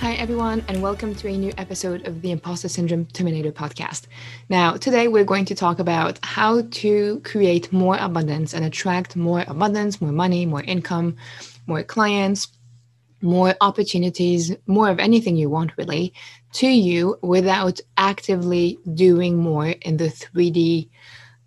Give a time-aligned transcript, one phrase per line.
[0.00, 4.06] Hi, everyone, and welcome to a new episode of the Imposter Syndrome Terminator podcast.
[4.48, 9.44] Now, today we're going to talk about how to create more abundance and attract more
[9.46, 11.16] abundance, more money, more income,
[11.66, 12.48] more clients,
[13.20, 16.14] more opportunities, more of anything you want, really,
[16.54, 20.88] to you without actively doing more in the 3D.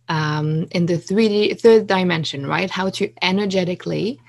[0.09, 2.69] Um, in the 3D third dimension, right?
[2.69, 4.19] How to energetically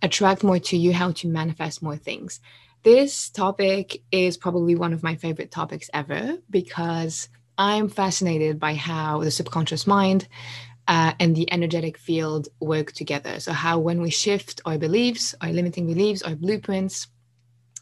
[0.00, 2.40] attract more to you, how to manifest more things.
[2.84, 7.28] This topic is probably one of my favorite topics ever because
[7.58, 10.28] I'm fascinated by how the subconscious mind
[10.86, 13.40] uh, and the energetic field work together.
[13.40, 17.08] So, how when we shift our beliefs, our limiting beliefs, our blueprints,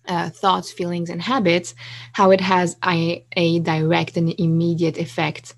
[0.08, 1.74] uh, thoughts, feelings, and habits,
[2.12, 5.54] how it has a, a direct and immediate effect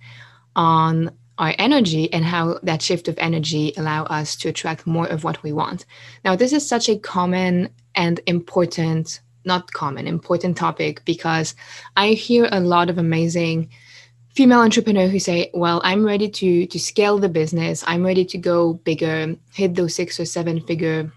[0.56, 5.22] on our energy and how that shift of energy allow us to attract more of
[5.22, 5.86] what we want.
[6.24, 11.56] Now, this is such a common and important not common, important topic because
[11.96, 13.70] I hear a lot of amazing
[14.36, 17.82] female entrepreneurs who say, "Well, I'm ready to to scale the business.
[17.90, 21.12] I'm ready to go bigger, hit those six or seven figure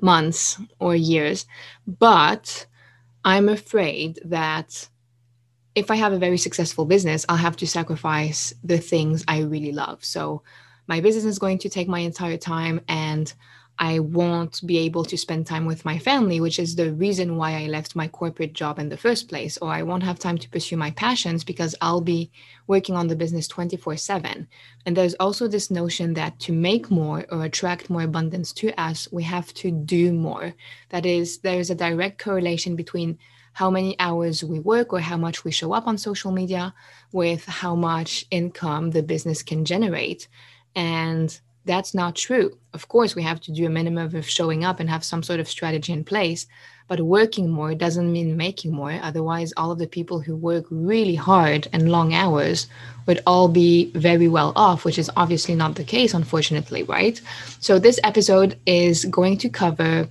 [0.00, 1.46] months or years,
[1.86, 2.66] but
[3.24, 4.88] I'm afraid that."
[5.74, 9.72] If I have a very successful business, I'll have to sacrifice the things I really
[9.72, 9.98] love.
[10.04, 10.42] So,
[10.92, 13.26] my business is going to take my entire time, and
[13.78, 17.62] I won't be able to spend time with my family, which is the reason why
[17.62, 20.48] I left my corporate job in the first place, or I won't have time to
[20.48, 22.30] pursue my passions because I'll be
[22.66, 24.48] working on the business 24 7.
[24.86, 29.08] And there's also this notion that to make more or attract more abundance to us,
[29.12, 30.54] we have to do more.
[30.88, 33.18] That is, there's a direct correlation between
[33.52, 36.74] how many hours we work or how much we show up on social media
[37.12, 40.28] with how much income the business can generate.
[40.74, 42.56] And that's not true.
[42.72, 45.40] Of course, we have to do a minimum of showing up and have some sort
[45.40, 46.46] of strategy in place,
[46.88, 48.98] but working more doesn't mean making more.
[49.02, 52.68] Otherwise, all of the people who work really hard and long hours
[53.06, 57.20] would all be very well off, which is obviously not the case, unfortunately, right?
[57.60, 60.08] So, this episode is going to cover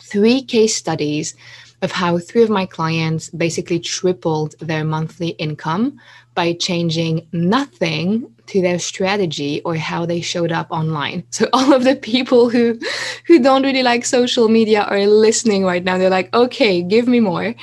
[0.00, 1.36] three case studies
[1.82, 5.98] of how three of my clients basically tripled their monthly income
[6.34, 11.24] by changing nothing to their strategy or how they showed up online.
[11.30, 12.78] So all of the people who
[13.26, 15.98] who don't really like social media are listening right now.
[15.98, 17.54] They're like, okay, give me more.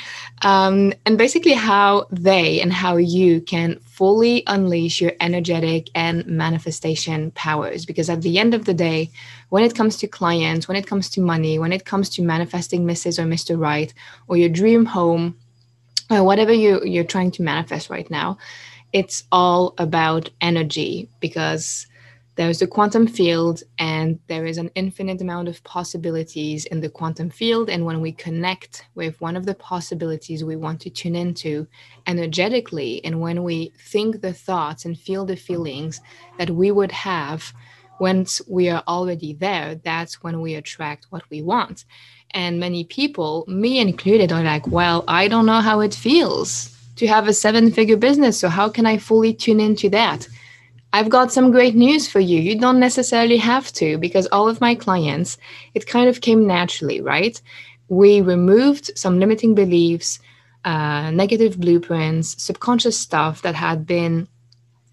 [0.44, 7.31] Um, and basically how they and how you can fully unleash your energetic and manifestation
[7.31, 7.86] powers.
[7.86, 9.09] Because at the end of the day,
[9.50, 12.86] when it comes to clients, when it comes to money, when it comes to manifesting
[12.86, 13.18] Mrs.
[13.18, 13.59] or Mr.
[13.59, 13.94] Right
[14.28, 15.36] or your dream home,
[16.09, 18.38] or whatever you, you're trying to manifest right now,
[18.94, 21.88] it's all about energy because
[22.38, 27.31] there's the quantum field and there is an infinite amount of possibilities in the quantum
[27.31, 27.68] field.
[27.68, 31.68] And when we connect with one of the possibilities we want to tune into
[32.06, 36.00] energetically and when we think the thoughts and feel the feelings
[36.38, 37.53] that we would have
[38.00, 41.86] once we are already there that's when we attract what we want.
[42.31, 47.08] And many people me included are like well i don't know how it feels to
[47.08, 48.40] have a seven figure business.
[48.40, 50.28] So, how can I fully tune into that?
[50.94, 52.40] I've got some great news for you.
[52.40, 55.38] You don't necessarily have to because all of my clients,
[55.74, 57.40] it kind of came naturally, right?
[57.90, 60.19] We removed some limiting beliefs,
[60.66, 64.28] uh, negative blueprints, subconscious stuff that had been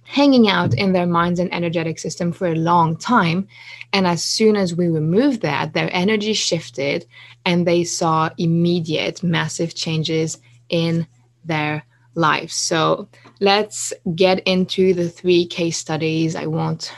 [0.04, 3.48] hanging out in their minds and energetic system for a long time.
[3.92, 7.06] And as soon as we removed that, their energy shifted
[7.46, 10.38] and they saw immediate, massive changes
[10.68, 11.06] in
[11.44, 12.50] their life.
[12.50, 13.08] So
[13.40, 16.36] let's get into the three case studies.
[16.36, 16.92] I won't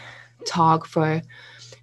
[0.47, 1.23] talk for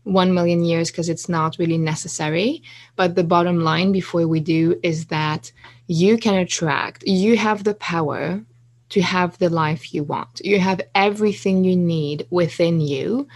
[0.03, 2.63] 1 million years because it's not really necessary.
[2.95, 5.51] But the bottom line before we do is that
[5.87, 8.43] you can attract, you have the power
[8.89, 10.41] to have the life you want.
[10.43, 13.27] You have everything you need within you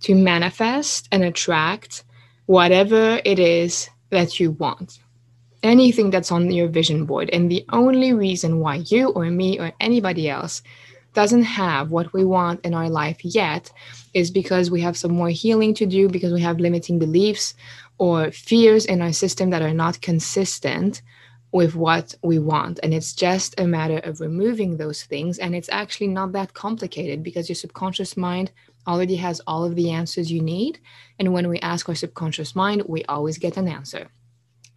[0.00, 2.04] to manifest and attract
[2.46, 5.00] whatever it is that you want
[5.66, 7.30] anything that's on your vision board.
[7.32, 10.62] And the only reason why you or me or anybody else
[11.14, 13.72] doesn't have what we want in our life yet
[14.14, 17.54] is because we have some more healing to do, because we have limiting beliefs
[17.98, 21.02] or fears in our system that are not consistent,
[21.52, 22.78] with what we want.
[22.82, 25.38] And it's just a matter of removing those things.
[25.38, 28.50] And it's actually not that complicated because your subconscious mind
[28.86, 30.78] already has all of the answers you need.
[31.18, 34.10] And when we ask our subconscious mind, we always get an answer.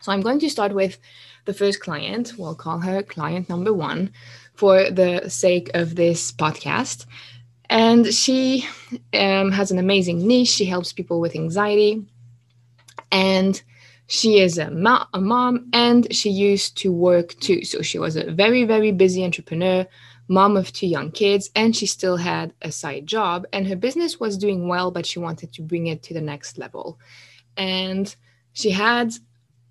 [0.02, 0.98] So I'm going to start with
[1.46, 2.34] the first client.
[2.38, 4.12] We'll call her client number one
[4.54, 7.06] for the sake of this podcast.
[7.70, 8.66] And she
[9.14, 10.48] um, has an amazing niche.
[10.48, 12.06] She helps people with anxiety.
[13.12, 13.62] And
[14.08, 17.64] she is a, ma- a mom and she used to work too.
[17.64, 19.86] So she was a very, very busy entrepreneur,
[20.28, 23.46] mom of two young kids, and she still had a side job.
[23.54, 26.58] And her business was doing well, but she wanted to bring it to the next
[26.58, 27.00] level.
[27.56, 28.16] And
[28.54, 29.14] she had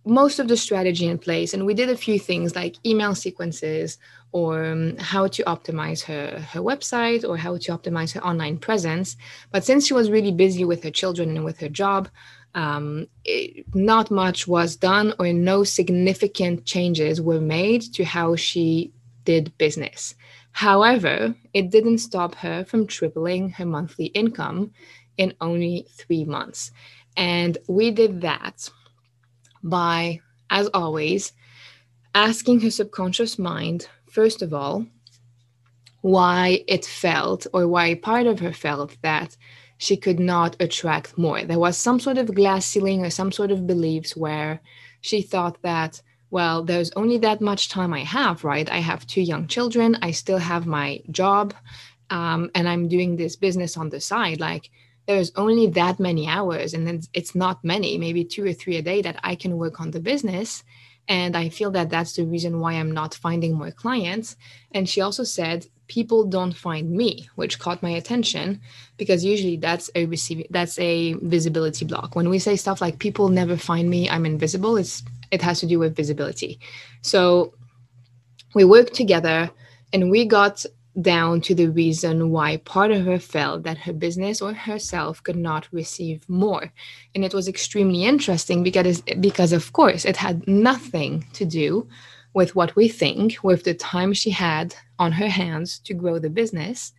[0.08, 3.99] most of the strategy in place and we did a few things like email sequences
[4.32, 9.16] or um, how to optimize her her website or how to optimize her online presence.
[9.52, 12.08] But since she was really busy with her children and with her job
[12.55, 18.93] um, it, not much was done or no significant changes were made to how she
[19.25, 20.14] did business.
[20.52, 24.72] However it didn't stop her from tripling her monthly income
[25.19, 26.70] in only three months.
[27.16, 28.70] And we did that
[29.62, 30.20] by,
[30.50, 31.32] as always,
[32.14, 34.87] asking her subconscious mind, first of all,
[36.00, 39.37] why it felt or why part of her felt that
[39.78, 41.43] she could not attract more.
[41.44, 44.60] There was some sort of glass ceiling or some sort of beliefs where
[45.00, 48.69] she thought that, well, there's only that much time I have, right?
[48.70, 51.54] I have two young children, I still have my job,
[52.11, 54.40] um, and I'm doing this business on the side.
[54.40, 54.70] Like,
[55.08, 58.82] there's only that many hours and then it's not many maybe two or three a
[58.82, 60.62] day that i can work on the business.
[61.08, 64.37] And i feel that that's the reason why i'm not finding more clients.
[64.72, 68.60] And she also said people don't find me which caught my attention
[68.99, 72.14] because usually that's a receiving that's a visibility block.
[72.14, 75.66] When we say stuff like people never find me i'm invisible it's it has to
[75.66, 76.61] do with visibility.
[77.00, 77.54] So
[78.54, 79.50] we worked together
[79.94, 80.66] and we got
[81.00, 85.36] down to the reason why part of her felt that her business or herself could
[85.36, 86.72] not receive more.
[87.14, 91.88] And it was extremely interesting because, because of course, it had nothing to do
[92.34, 96.30] with what we think, with the time she had on her hands to grow the
[96.30, 96.92] business.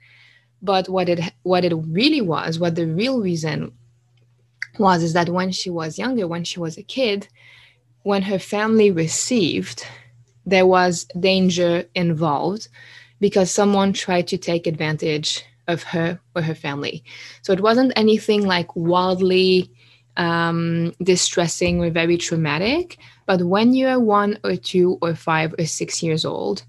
[0.61, 3.71] But what it what it really was, what the real reason
[4.77, 7.27] was, is that when she was younger, when she was a kid,
[8.03, 9.85] when her family received,
[10.45, 12.67] there was danger involved
[13.19, 17.03] because someone tried to take advantage of her or her family.
[17.41, 19.71] So it wasn't anything like wildly
[20.17, 22.97] um, distressing or very traumatic.
[23.25, 26.63] But when you are one or two or five or six years old,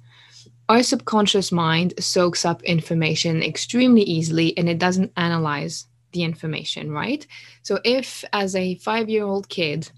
[0.69, 7.27] our subconscious mind soaks up information extremely easily and it doesn't analyze the information, right?
[7.63, 9.91] So if, as a five year old kid,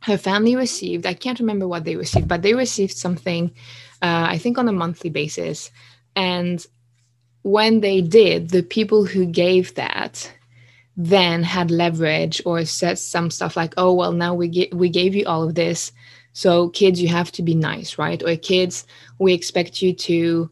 [0.00, 3.52] her family received, I can't remember what they received, but they received something
[4.00, 5.70] uh, I think on a monthly basis.
[6.14, 6.64] And
[7.42, 10.32] when they did, the people who gave that
[10.96, 15.24] then had leverage or said some stuff like, "Oh well, now we we gave you
[15.26, 15.92] all of this,
[16.32, 18.84] so kids, you have to be nice, right?" Or kids,
[19.18, 20.50] we expect you to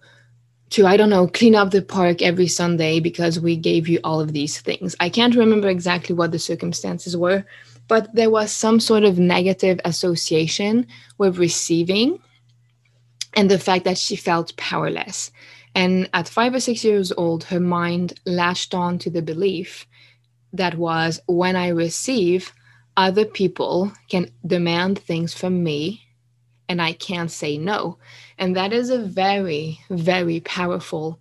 [0.71, 4.21] to I don't know clean up the park every Sunday because we gave you all
[4.21, 4.95] of these things.
[5.01, 7.45] I can't remember exactly what the circumstances were,
[7.89, 10.87] but there was some sort of negative association
[11.19, 12.21] with receiving
[13.35, 15.31] and the fact that she felt powerless.
[15.75, 19.87] And at five or six years old, her mind latched on to the belief
[20.53, 22.53] that was when I receive,
[22.97, 26.03] other people can demand things from me
[26.69, 27.99] and I can't say no.
[28.39, 31.21] And that is a very, very powerful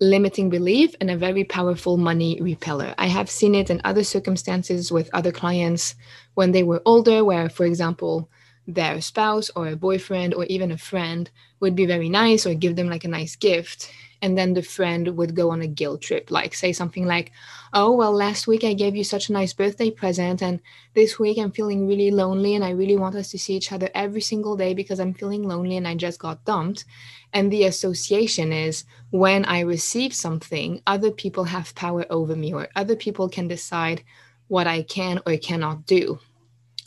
[0.00, 2.94] limiting belief and a very powerful money repeller.
[2.98, 5.94] I have seen it in other circumstances with other clients
[6.34, 8.28] when they were older, where, for example,
[8.66, 12.76] their spouse or a boyfriend or even a friend would be very nice or give
[12.76, 13.90] them like a nice gift
[14.22, 17.32] and then the friend would go on a guilt trip like say something like
[17.78, 20.60] oh well last week i gave you such a nice birthday present and
[20.94, 23.90] this week i'm feeling really lonely and i really want us to see each other
[23.94, 26.86] every single day because i'm feeling lonely and i just got dumped.
[27.34, 32.66] And the association is when i receive something other people have power over me or
[32.76, 34.02] other people can decide
[34.48, 36.18] what i can or cannot do.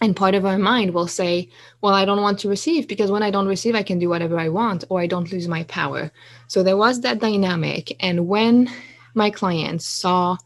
[0.02, 1.50] And part of our mind will say
[1.82, 4.40] well i don't want to receive because when i don't receive i can do whatever
[4.40, 6.10] i want or i don't lose my power.
[6.48, 8.72] So there was that dynamic and when
[9.14, 10.38] my clients saw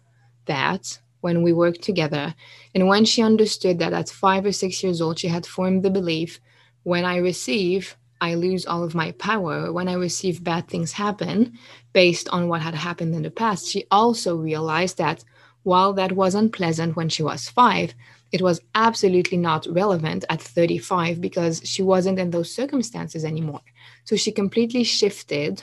[0.46, 2.36] that when we worked together
[2.76, 5.90] and when she understood that at five or six years old she had formed the
[5.90, 6.40] belief
[6.84, 11.58] when i receive i lose all of my power when i receive bad things happen
[11.94, 15.24] based on what had happened in the past she also realized that
[15.64, 17.94] while that was unpleasant when she was five
[18.34, 23.62] it was absolutely not relevant at 35 because she wasn't in those circumstances anymore.
[24.06, 25.62] So she completely shifted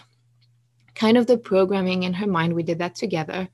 [0.95, 2.55] kind of the programming in her mind.
[2.55, 3.49] We did that together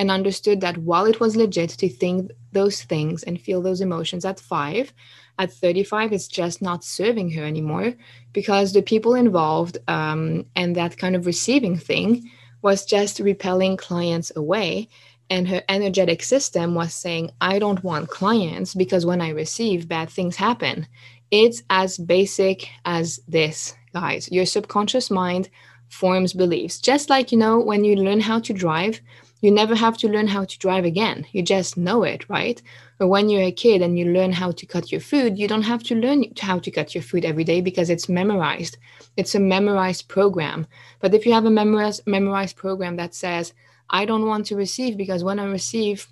[0.00, 4.24] and understood that while it was legit to think those things and feel those emotions
[4.24, 4.94] at five,
[5.38, 7.92] at 35, it's just not serving her anymore
[8.32, 12.30] because the people involved um, and that kind of receiving thing
[12.62, 14.88] was just repelling clients away
[15.28, 20.08] and her energetic system was saying, I don't want clients because when I receive, bad
[20.08, 20.86] things happen.
[21.30, 24.32] It's as basic as this, guys.
[24.32, 25.50] Your subconscious mind
[25.90, 26.80] forms beliefs.
[26.80, 29.02] Just like, you know, when you learn how to drive,
[29.40, 31.26] you never have to learn how to drive again.
[31.32, 32.60] You just know it, right?
[32.98, 35.62] Or when you're a kid and you learn how to cut your food, you don't
[35.62, 38.76] have to learn how to cut your food every day because it's memorized.
[39.16, 40.66] It's a memorized program.
[41.00, 43.54] But if you have a memorized, memorized program that says,
[43.88, 46.06] I don't want to receive because when I receive,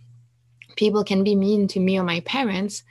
[0.76, 2.82] people can be mean to me or my parents.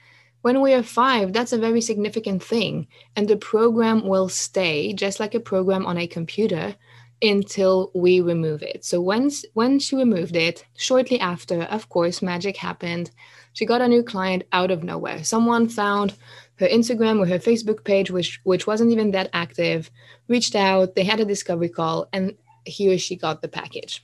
[0.42, 2.88] When we are five, that's a very significant thing.
[3.16, 6.76] And the program will stay just like a program on a computer
[7.22, 8.86] until we remove it.
[8.86, 13.12] So once when she removed it, shortly after, of course, magic happened.
[13.54, 15.24] She got a new client out of nowhere.
[15.24, 16.14] Someone found
[16.60, 19.90] her Instagram or her Facebook page, which which wasn't even that active,
[20.28, 24.04] reached out, they had a discovery call, and he or she got the package.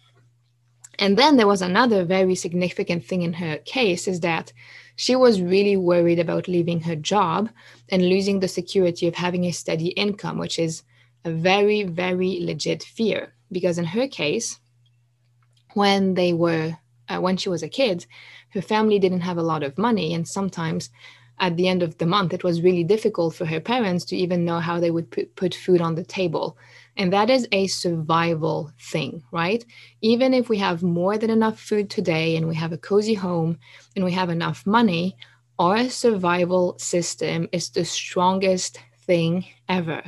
[0.99, 4.53] And then there was another very significant thing in her case is that
[4.95, 7.49] she was really worried about leaving her job
[7.89, 10.83] and losing the security of having a steady income, which is
[11.25, 13.33] a very, very legit fear.
[13.51, 14.59] Because in her case,
[15.73, 16.77] when they were,
[17.09, 18.05] uh, when she was a kid,
[18.53, 20.13] her family didn't have a lot of money.
[20.13, 20.89] And sometimes
[21.39, 24.45] at the end of the month, it was really difficult for her parents to even
[24.45, 26.57] know how they would put, put food on the table.
[26.95, 29.65] And that is a survival thing, right?
[30.01, 33.57] Even if we have more than enough food today and we have a cozy home
[33.95, 35.17] and we have enough money,
[35.57, 40.03] our survival system is the strongest thing ever.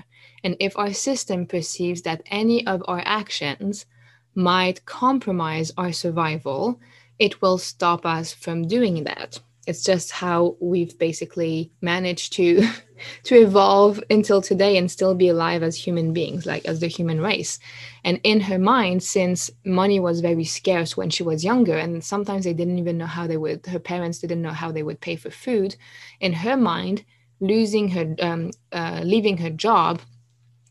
[0.46, 3.88] And if our system perceives that any of our actions
[4.36, 6.80] might compromise our survival,
[7.18, 9.40] it will stop us from doing that.
[9.66, 12.62] It's just how we've basically managed to
[13.24, 17.22] to evolve until today and still be alive as human beings like as the human
[17.22, 17.58] race.
[18.04, 22.46] And in her mind since money was very scarce when she was younger and sometimes
[22.46, 25.16] they didn't even know how they would her parents didn't know how they would pay
[25.16, 25.76] for food
[26.20, 27.04] in her mind
[27.40, 30.00] losing her um, uh, leaving her job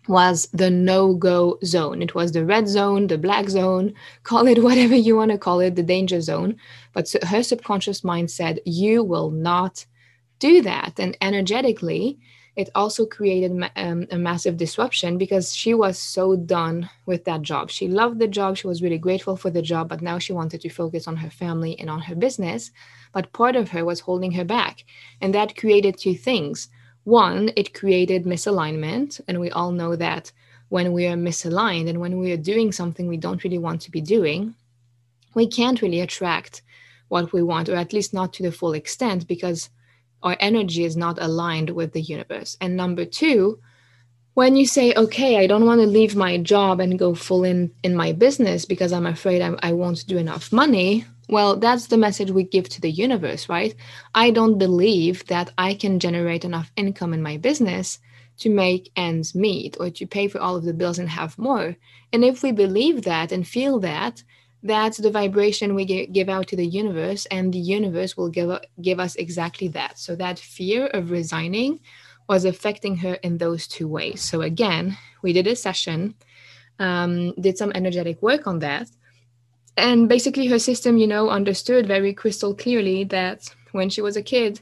[0.09, 2.03] was the no go zone.
[2.03, 5.61] It was the red zone, the black zone, call it whatever you want to call
[5.61, 6.57] it, the danger zone.
[6.93, 9.87] But her subconscious mind said, You will not
[10.39, 10.99] do that.
[10.99, 12.19] And energetically,
[12.57, 17.71] it also created um, a massive disruption because she was so done with that job.
[17.71, 18.57] She loved the job.
[18.57, 21.31] She was really grateful for the job, but now she wanted to focus on her
[21.31, 22.71] family and on her business.
[23.13, 24.85] But part of her was holding her back.
[25.21, 26.69] And that created two things
[27.05, 29.21] one, it created misalignment.
[29.29, 30.33] And we all know that
[30.71, 33.91] when we are misaligned and when we are doing something we don't really want to
[33.91, 34.55] be doing,
[35.35, 36.63] we can't really attract
[37.09, 39.71] what we want, or at least not to the full extent, because
[40.23, 42.57] our energy is not aligned with the universe.
[42.61, 43.59] And number two,
[44.33, 47.71] when you say, okay, I don't want to leave my job and go full in
[47.83, 51.97] in my business because I'm afraid I, I won't do enough money, well, that's the
[51.97, 53.75] message we give to the universe, right?
[54.15, 57.99] I don't believe that I can generate enough income in my business
[58.39, 61.77] to make ends meet or to pay for all of the bills and have more.
[62.13, 64.23] And if we believe that and feel that,
[64.63, 68.99] that's the vibration we give out to the universe, and the universe will give, give
[68.99, 69.99] us exactly that.
[69.99, 71.81] So, that fear of resigning
[72.31, 74.23] was affecting her in those two ways.
[74.23, 76.15] So, again, we did a session,
[76.79, 78.89] um, did some energetic work on that
[79.77, 84.23] and basically her system you know understood very crystal clearly that when she was a
[84.23, 84.61] kid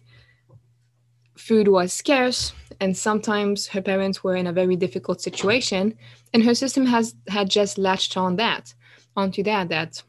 [1.37, 5.97] food was scarce and sometimes her parents were in a very difficult situation.
[6.33, 8.75] And her system has had just latched on that
[9.17, 10.03] onto that that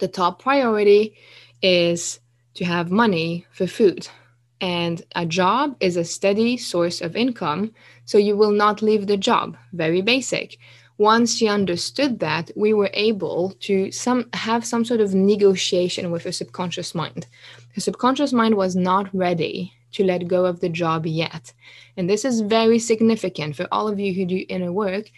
[0.00, 1.16] the top priority
[1.62, 2.20] is
[2.54, 4.08] to have money for food.
[4.60, 7.72] And a job is a steady source of income
[8.04, 9.56] so you will not leave the job.
[9.72, 10.58] Very basic
[11.02, 16.22] once she understood that, we were able to some have some sort of negotiation with
[16.22, 17.26] her subconscious mind.
[17.74, 21.52] Her subconscious mind was not ready to let go of the job yet.
[21.96, 25.10] And this is very significant for all of you who do inner work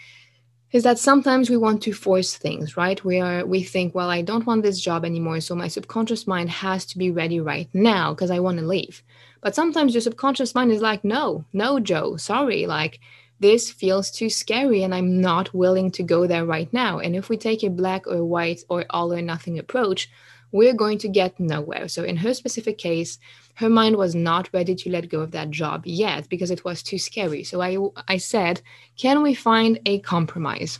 [0.72, 3.04] is that sometimes we want to force things, right?
[3.04, 6.50] We are we think, well, I don't want this job anymore, so my subconscious mind
[6.50, 9.02] has to be ready right now because I want to leave.
[9.40, 12.98] But sometimes your subconscious mind is like, no, no, Joe, sorry, like
[13.40, 16.98] this feels too scary and I'm not willing to go there right now.
[16.98, 20.08] And if we take a black or white or all or nothing approach,
[20.54, 21.88] we're going to get nowhere.
[21.88, 23.18] So, in her specific case,
[23.54, 26.80] her mind was not ready to let go of that job yet because it was
[26.80, 27.42] too scary.
[27.42, 27.76] So, I,
[28.06, 28.62] I said,
[28.96, 30.78] Can we find a compromise?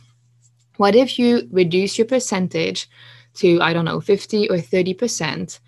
[0.77, 2.89] What if you reduce your percentage
[3.35, 5.59] to, I don't know, 50 or 30%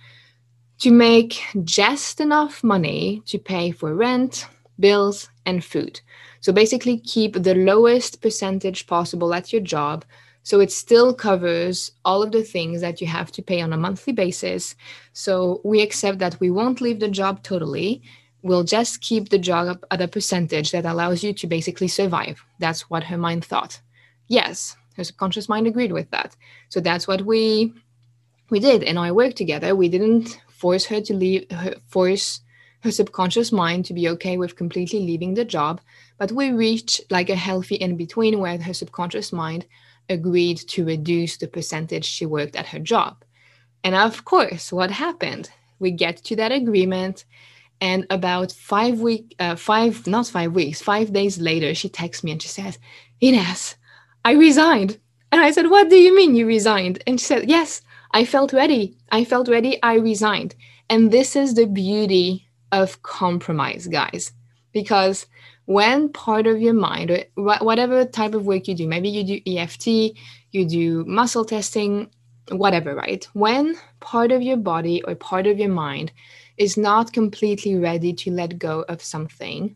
[0.79, 4.47] to make just enough money to pay for rent,
[4.79, 5.99] bills, and food?
[6.41, 10.05] So basically, keep the lowest percentage possible at your job
[10.47, 13.77] so it still covers all of the things that you have to pay on a
[13.77, 14.75] monthly basis.
[15.11, 18.01] So we accept that we won't leave the job totally.
[18.43, 22.41] We'll just keep the job at a percentage that allows you to basically survive.
[22.59, 23.81] That's what her mind thought.
[24.29, 26.33] Yes, her subconscious mind agreed with that.
[26.69, 27.73] So that's what we
[28.49, 29.75] we did in our work together.
[29.75, 32.39] We didn't force her to leave her, force
[32.81, 35.81] her subconscious mind to be okay with completely leaving the job,
[36.17, 39.65] but we reached like a healthy in between where her subconscious mind
[40.09, 43.23] agreed to reduce the percentage she worked at her job.
[43.83, 45.49] And of course, what happened?
[45.79, 47.25] We get to that agreement,
[47.79, 52.31] and about five week, uh, five not five weeks, five days later, she texts me
[52.31, 52.79] and she says,
[53.21, 53.75] "Ines,
[54.25, 54.97] I resigned."
[55.31, 57.81] And I said, "What do you mean you resigned?" And she said, "Yes,
[58.11, 58.97] I felt ready.
[59.11, 59.81] I felt ready.
[59.83, 60.55] I resigned."
[60.89, 64.31] And this is the beauty of compromise, guys,
[64.73, 65.25] because
[65.65, 69.57] when part of your mind or whatever type of work you do maybe you do
[69.57, 69.87] EFT
[70.51, 72.09] you do muscle testing
[72.51, 73.27] whatever right?
[73.33, 76.11] When part of your body or part of your mind
[76.57, 79.75] is not completely ready to let go of something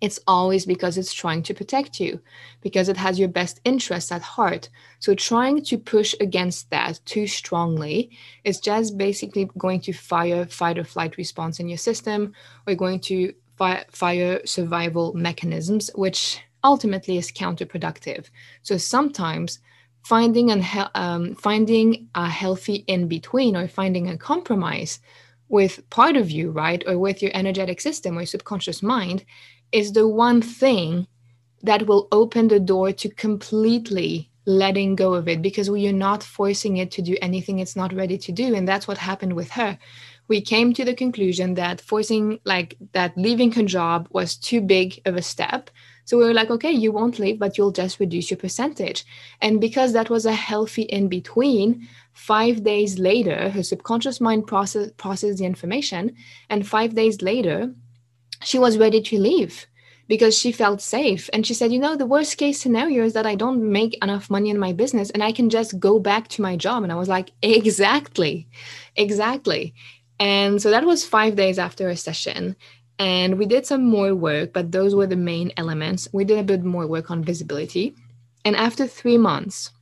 [0.00, 2.20] it's always because it's trying to protect you
[2.60, 7.26] because it has your best interests at heart so trying to push against that too
[7.26, 8.10] strongly
[8.44, 12.32] is just basically going to fire fight or flight response in your system
[12.66, 13.32] or going to
[13.90, 18.28] fire survival mechanisms, which ultimately is counterproductive.
[18.62, 19.60] So sometimes
[20.02, 25.00] finding an um, finding a healthy in between or finding a compromise
[25.48, 29.24] with part of you, right, or with your energetic system or subconscious mind,
[29.72, 31.06] is the one thing
[31.62, 36.22] that will open the door to completely letting go of it because we are not
[36.22, 38.54] forcing it to do anything it's not ready to do.
[38.54, 39.76] And that's what happened with her.
[40.28, 45.00] We came to the conclusion that forcing like that leaving her job was too big
[45.04, 45.70] of a step.
[46.04, 49.04] So we were like okay you won't leave but you'll just reduce your percentage.
[49.40, 54.90] And because that was a healthy in between five days later her subconscious mind process
[54.96, 56.14] processed the information
[56.48, 57.72] and five days later
[58.46, 59.66] she was ready to leave
[60.08, 61.28] because she felt safe.
[61.32, 64.30] And she said, you know, the worst case scenario is that I don't make enough
[64.30, 66.84] money in my business and I can just go back to my job.
[66.84, 68.48] And I was like, exactly,
[68.94, 69.74] exactly.
[70.18, 72.56] And so that was five days after a session.
[72.98, 76.08] And we did some more work, but those were the main elements.
[76.12, 77.94] We did a bit more work on visibility.
[78.44, 79.72] And after three months,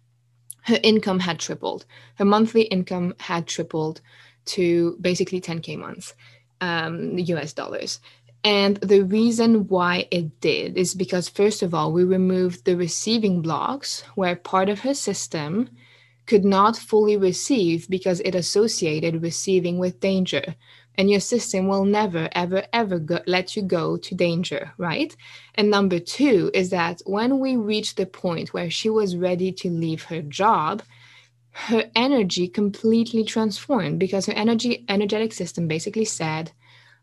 [0.62, 1.85] her income had tripled.
[2.16, 4.00] Her monthly income had tripled
[4.46, 6.14] to basically 10K months,
[6.61, 8.00] um, US dollars.
[8.44, 13.40] And the reason why it did is because, first of all, we removed the receiving
[13.40, 15.70] blocks where part of her system
[16.26, 20.54] could not fully receive because it associated receiving with danger.
[20.96, 25.16] And your system will never, ever, ever go, let you go to danger, right?
[25.54, 29.70] And number two is that when we reached the point where she was ready to
[29.70, 30.83] leave her job,
[31.52, 36.52] her energy completely transformed because her energy energetic system basically said,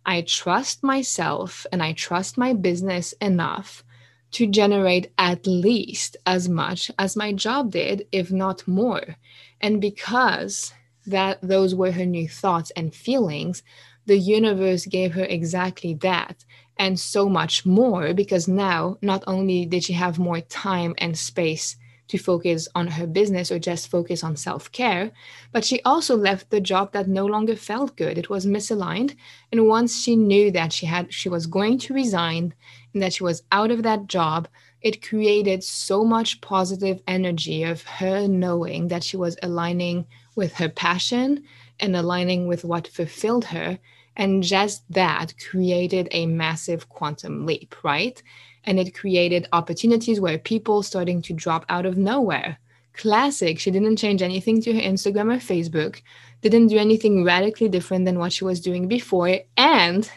[0.05, 3.83] I trust myself and I trust my business enough
[4.31, 9.17] to generate at least as much as my job did, if not more.
[9.59, 10.73] And because
[11.05, 13.63] that those were her new thoughts and feelings,
[14.05, 16.45] the universe gave her exactly that
[16.77, 21.75] and so much more because now not only did she have more time and space
[22.11, 25.11] to focus on her business or just focus on self-care
[25.51, 29.15] but she also left the job that no longer felt good it was misaligned
[29.51, 32.53] and once she knew that she had she was going to resign
[32.93, 34.47] and that she was out of that job,
[34.81, 40.69] it created so much positive energy of her knowing that she was aligning with her
[40.69, 41.43] passion
[41.79, 43.79] and aligning with what fulfilled her.
[44.17, 48.21] And just that created a massive quantum leap, right?
[48.63, 52.59] And it created opportunities where people starting to drop out of nowhere.
[52.93, 53.57] Classic.
[53.59, 56.01] She didn't change anything to her Instagram or Facebook,
[56.41, 60.11] didn't do anything radically different than what she was doing before, and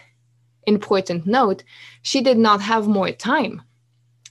[0.67, 1.63] important note,
[2.03, 3.63] she did not have more time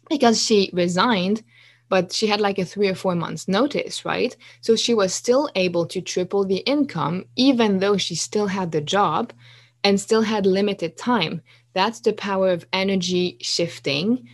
[0.10, 1.44] because she resigned,
[1.90, 4.36] but she had like a three or four months notice, right?
[4.62, 8.82] So she was still able to triple the income, even though she still had the
[8.82, 9.32] job
[9.84, 11.42] and still had limited time.
[11.74, 14.28] That's the power of energy shifting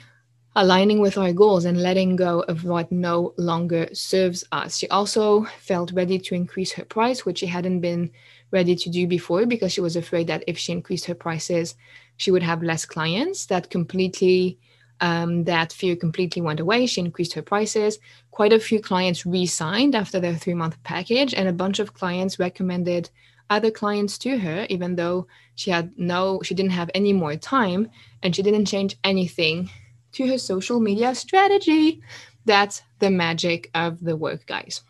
[0.55, 4.77] aligning with our goals and letting go of what no longer serves us.
[4.77, 8.11] She also felt ready to increase her price, which she hadn't been
[8.51, 11.75] ready to do before because she was afraid that if she increased her prices,
[12.17, 13.45] she would have less clients.
[13.45, 14.57] That completely,
[15.01, 16.87] um, that fear completely went away.
[16.87, 17.99] She increased her prices.
[18.31, 21.93] Quite a few clients re signed after their three month package, and a bunch of
[21.93, 23.09] clients recommended
[23.49, 27.89] other clients to her, even though she had no, she didn't have any more time
[28.23, 29.69] and she didn't change anything
[30.13, 32.01] to her social media strategy.
[32.45, 34.81] That's the magic of the work, guys.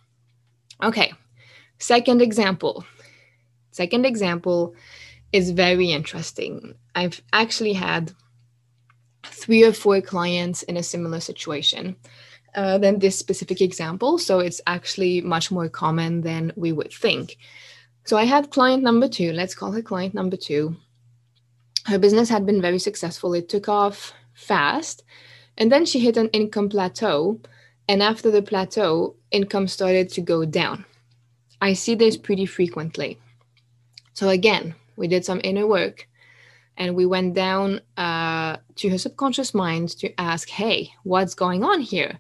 [0.82, 1.14] Okay,
[1.78, 2.86] second example.
[3.72, 4.76] Second example
[5.32, 6.76] is very interesting.
[6.96, 8.14] I've actually had
[9.24, 11.96] three or four clients in a similar situation
[12.56, 14.18] uh, than this specific example.
[14.18, 17.38] So it's actually much more common than we would think.
[18.10, 20.76] So I had client number two, let's call her client number two.
[21.86, 23.36] Her business had been very successful.
[23.36, 25.04] It took off fast.
[25.60, 27.40] And then she hit an income plateau.
[27.88, 30.86] And after the plateau, income started to go down.
[31.62, 33.20] I see this pretty frequently.
[34.14, 36.08] So again, we did some inner work
[36.78, 41.80] and we went down uh, to her subconscious mind to ask, hey, what's going on
[41.80, 42.18] here?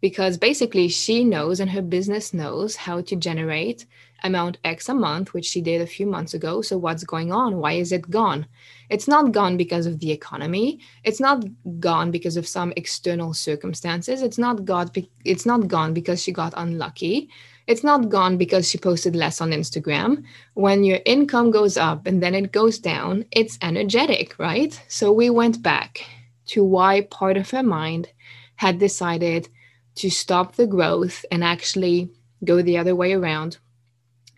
[0.00, 3.86] Because basically, she knows and her business knows how to generate
[4.22, 6.62] amount X a month, which she did a few months ago.
[6.62, 7.58] So, what's going on?
[7.58, 8.46] Why is it gone?
[8.88, 10.80] It's not gone because of the economy.
[11.04, 11.44] It's not
[11.80, 14.22] gone because of some external circumstances.
[14.22, 14.96] It's not got.
[15.24, 17.28] It's not gone because she got unlucky.
[17.66, 20.24] It's not gone because she posted less on Instagram.
[20.54, 24.80] When your income goes up and then it goes down, it's energetic, right?
[24.88, 26.04] So we went back
[26.46, 28.08] to why part of her mind
[28.56, 29.48] had decided
[29.96, 32.10] to stop the growth and actually
[32.44, 33.58] go the other way around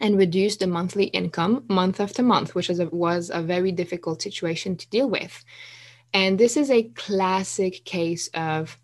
[0.01, 4.21] and reduce the monthly income month after month, which was a, was a very difficult
[4.21, 5.45] situation to deal with.
[6.13, 8.79] And this is a classic case of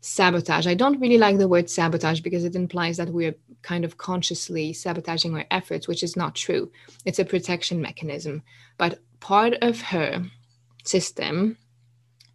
[0.00, 0.66] sabotage.
[0.66, 4.72] I don't really like the word sabotage because it implies that we're kind of consciously
[4.72, 6.70] sabotaging our efforts, which is not true.
[7.04, 8.42] It's a protection mechanism.
[8.78, 10.24] But part of her
[10.84, 11.58] system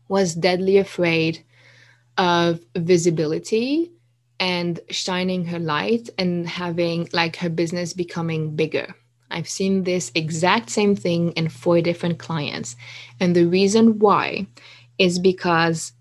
[0.08, 1.44] was deadly afraid
[2.18, 3.92] of visibility
[4.40, 8.94] and shining her light and having like her business becoming bigger.
[9.32, 12.76] I've seen this exact same thing in four different clients.
[13.20, 14.48] And the reason why
[14.98, 15.94] is because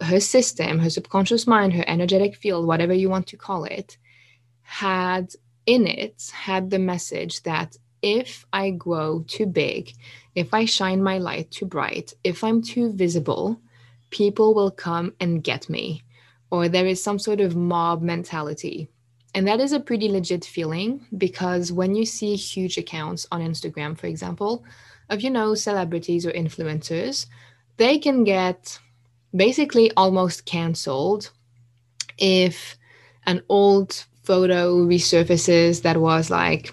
[0.00, 3.96] her system, her subconscious mind, her energetic field, whatever you want to call it,
[4.62, 5.30] had
[5.64, 9.92] in it had the message that if I grow too big,
[10.34, 13.60] if I shine my light too bright, if I'm too visible,
[14.10, 16.02] people will come and get me
[16.50, 18.88] or there is some sort of mob mentality.
[19.34, 23.98] And that is a pretty legit feeling because when you see huge accounts on Instagram,
[23.98, 24.64] for example,
[25.10, 27.26] of, you know, celebrities or influencers,
[27.76, 28.78] they can get
[29.34, 31.30] basically almost canceled
[32.16, 32.78] if
[33.26, 36.72] an old photo resurfaces that was like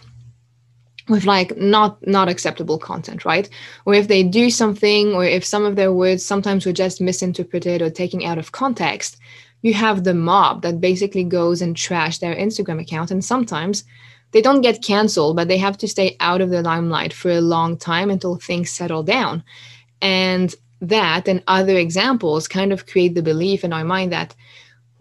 [1.09, 3.49] with like not not acceptable content right
[3.85, 7.81] or if they do something or if some of their words sometimes were just misinterpreted
[7.81, 9.17] or taken out of context
[9.63, 13.09] you have the mob that basically goes and trash their Instagram account.
[13.09, 13.83] And sometimes
[14.31, 17.41] they don't get canceled, but they have to stay out of the limelight for a
[17.41, 19.43] long time until things settle down.
[20.01, 24.35] And that and other examples kind of create the belief in our mind that,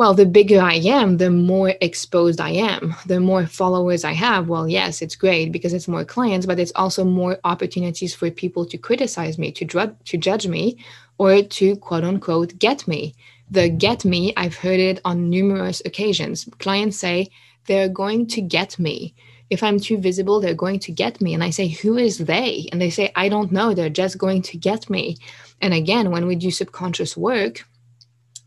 [0.03, 4.49] well, the bigger I am, the more exposed I am, the more followers I have.
[4.49, 8.67] Well, yes, it's great because it's more clients, but it's also more opportunities for people
[8.67, 10.77] to criticize me, to, to judge me,
[11.19, 13.15] or to quote unquote get me
[13.53, 16.49] the get me, I've heard it on numerous occasions.
[16.59, 17.29] Clients say
[17.67, 19.15] they're going to get me.
[19.51, 21.33] If I'm too visible, they're going to get me.
[21.33, 22.67] And I say, who is they?
[22.73, 23.73] And they say, I don't know.
[23.73, 25.19] They're just going to get me.
[25.61, 27.65] And again, when we do subconscious work,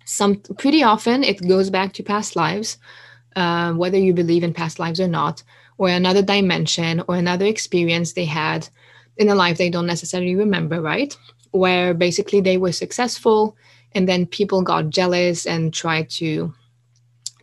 [0.06, 2.78] some pretty often it goes back to past lives,
[3.36, 5.44] uh, whether you believe in past lives or not,
[5.78, 8.70] or another dimension or another experience they had
[9.18, 11.18] in a life they don't necessarily remember, right?
[11.52, 13.58] Where basically they were successful
[13.94, 16.54] and then people got jealous and tried to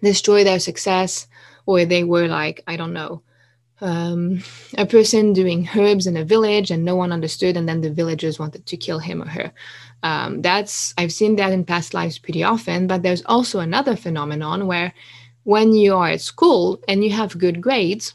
[0.02, 1.26] destroy their success
[1.66, 3.22] or they were like i don't know
[3.82, 4.42] um,
[4.78, 8.38] a person doing herbs in a village and no one understood and then the villagers
[8.38, 9.52] wanted to kill him or her.
[10.04, 14.66] Um, that's i've seen that in past lives pretty often but there's also another phenomenon
[14.66, 14.92] where
[15.44, 18.14] when you are at school and you have good grades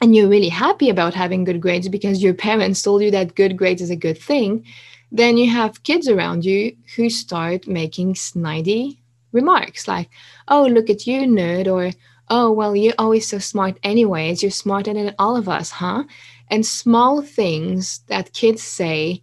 [0.00, 3.56] and you're really happy about having good grades because your parents told you that good
[3.56, 4.64] grades is a good thing
[5.10, 8.98] then you have kids around you who start making snidey
[9.32, 10.10] remarks like,
[10.48, 11.92] oh, look at you, nerd, or
[12.30, 14.42] oh, well, you're always so smart anyways.
[14.42, 16.04] You're smarter than all of us, huh?
[16.50, 19.22] And small things that kids say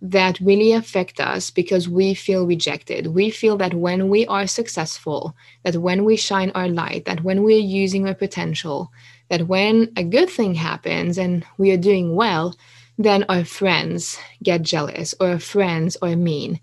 [0.00, 3.08] that really affect us because we feel rejected.
[3.08, 5.34] We feel that when we are successful,
[5.64, 8.92] that when we shine our light, that when we're using our potential,
[9.28, 12.54] that when a good thing happens and we are doing well,
[12.96, 16.60] then our friends get jealous, or our friends are mean,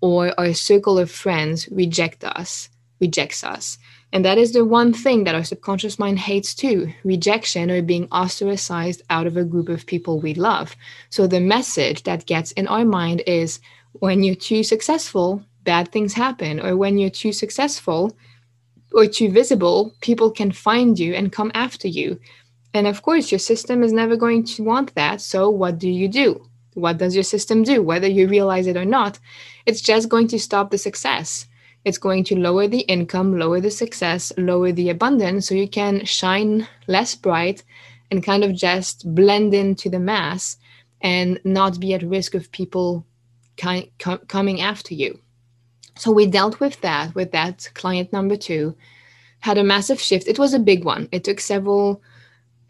[0.00, 2.68] or our circle of friends reject us,
[3.00, 3.78] rejects us.
[4.12, 8.08] And that is the one thing that our subconscious mind hates too rejection or being
[8.10, 10.76] ostracized out of a group of people we love.
[11.10, 13.60] So the message that gets in our mind is
[13.92, 16.60] when you're too successful, bad things happen.
[16.60, 18.16] Or when you're too successful
[18.92, 22.18] or too visible, people can find you and come after you.
[22.72, 25.20] And of course, your system is never going to want that.
[25.20, 26.46] So what do you do?
[26.74, 27.82] What does your system do?
[27.82, 29.18] Whether you realize it or not,
[29.64, 31.46] it's just going to stop the success
[31.86, 36.04] it's going to lower the income, lower the success, lower the abundance, so you can
[36.04, 37.62] shine less bright
[38.10, 40.56] and kind of just blend into the mass
[41.00, 43.06] and not be at risk of people
[43.56, 45.20] ki- com- coming after you.
[45.96, 48.74] So we dealt with that with that client number two,
[49.38, 50.26] had a massive shift.
[50.26, 51.08] It was a big one.
[51.12, 52.02] It took several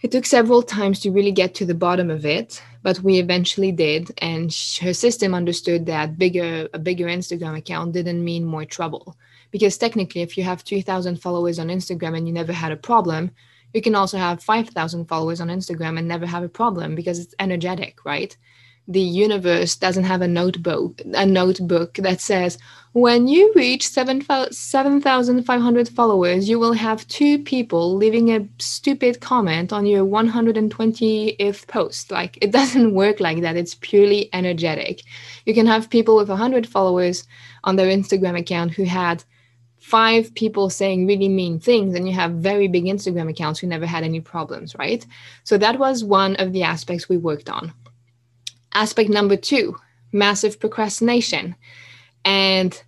[0.02, 3.72] it took several times to really get to the bottom of it, but we eventually
[3.72, 4.12] did.
[4.18, 9.16] And her system understood that bigger a bigger Instagram account didn't mean more trouble,
[9.50, 12.76] because technically, if you have three thousand followers on Instagram and you never had a
[12.76, 13.30] problem,
[13.74, 17.18] you can also have five thousand followers on Instagram and never have a problem because
[17.18, 18.36] it's energetic, right?
[18.88, 22.58] The universe doesn't have a notebook a notebook that says
[22.96, 29.84] when you reach 7500 followers you will have two people leaving a stupid comment on
[29.84, 32.10] your 120th post.
[32.10, 33.54] Like it doesn't work like that.
[33.54, 35.02] It's purely energetic.
[35.44, 37.28] You can have people with 100 followers
[37.64, 39.22] on their instagram account who had
[39.78, 43.84] five people saying really mean things and you have very big instagram accounts who never
[43.84, 45.04] had any problems right?
[45.44, 47.74] So that was one of the aspects we worked on
[48.76, 49.78] Aspect number two
[50.12, 51.56] massive procrastination.
[52.26, 52.80] And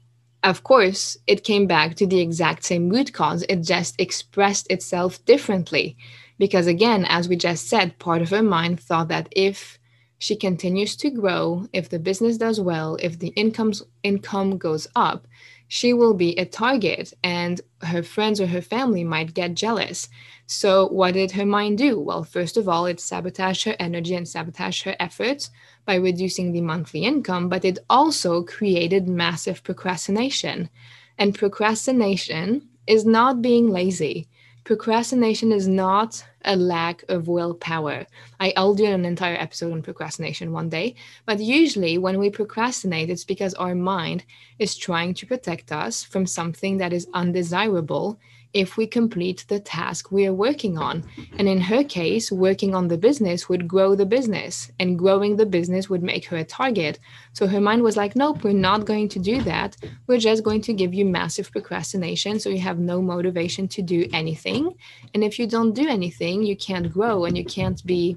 [0.43, 3.43] of course, it came back to the exact same root cause.
[3.49, 5.97] It just expressed itself differently.
[6.39, 9.79] Because again, as we just said, part of her mind thought that if
[10.19, 15.27] she continues to grow, if the business does well, if the income's, income goes up,
[15.69, 20.09] she will be a target and her friends or her family might get jealous.
[20.47, 22.01] So, what did her mind do?
[22.01, 25.51] Well, first of all, it sabotaged her energy and sabotaged her efforts
[25.89, 30.69] by reducing the monthly income, but it also created massive procrastination.
[31.17, 34.29] And procrastination is not being lazy.
[34.65, 38.07] Procrastination is not a lack of willpower.
[38.39, 43.09] I, will do an entire episode on procrastination one day, but usually when we procrastinate,
[43.09, 44.27] it's because our mind
[44.59, 48.21] is trying to protect us from something that is undesirable
[48.55, 51.05] if we complete the task we are working on.
[51.39, 55.47] And in her case, working on the business would grow the business, and growing the
[55.47, 56.99] business would make her a target.
[57.33, 59.77] So her mind was like, nope, we're not going to do that.
[60.07, 62.41] We're just going to give you massive procrastination.
[62.41, 64.75] So you have no motivation to do anything.
[65.13, 68.17] And if you don't do anything, you can't grow and you can't be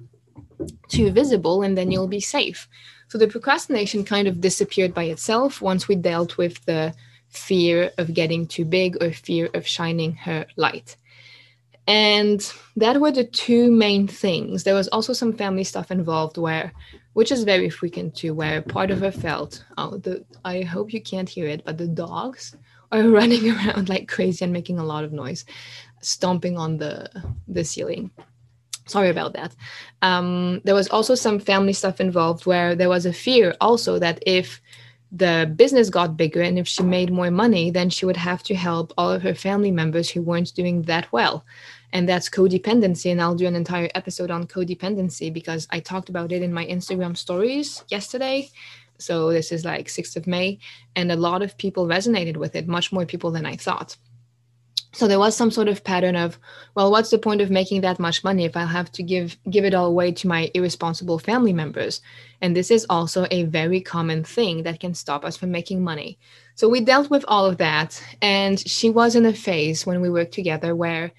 [0.88, 2.70] too visible, and then you'll be safe.
[3.08, 6.94] So the procrastination kind of disappeared by itself once we dealt with the
[7.32, 10.96] fear of getting too big or fear of shining her light.
[11.88, 14.64] And that were the two main things.
[14.64, 16.72] There was also some family stuff involved where,
[17.14, 21.02] which is very frequent too, where part of her felt, oh, the, I hope you
[21.02, 22.56] can't hear it, but the dogs
[22.92, 25.46] are running around like crazy and making a lot of noise,
[26.02, 27.10] stomping on the,
[27.48, 28.12] the ceiling.
[28.88, 29.56] Sorry about that.
[30.02, 34.22] Um, there was also some family stuff involved where there was a fear also that
[34.26, 34.62] if
[35.12, 38.56] the business got bigger and if she made more money then she would have to
[38.56, 41.46] help all of her family members who weren't doing that well.
[41.94, 46.32] And that's codependency and i'll do an entire episode on codependency because i talked about
[46.32, 48.50] it in my instagram stories yesterday.
[48.98, 50.60] So this is like 6th of may
[50.96, 53.98] and a lot of people resonated with it much more people than i thought
[54.94, 56.38] so there was some sort of pattern of
[56.76, 59.64] well what's the point of making that much money if i'll have to give give
[59.64, 62.02] it all away to my irresponsible family members?
[62.42, 66.18] And this is also a very common thing that can stop us from making money.
[66.56, 70.10] So we dealt with all of that and she was in a phase when we
[70.10, 71.12] worked together where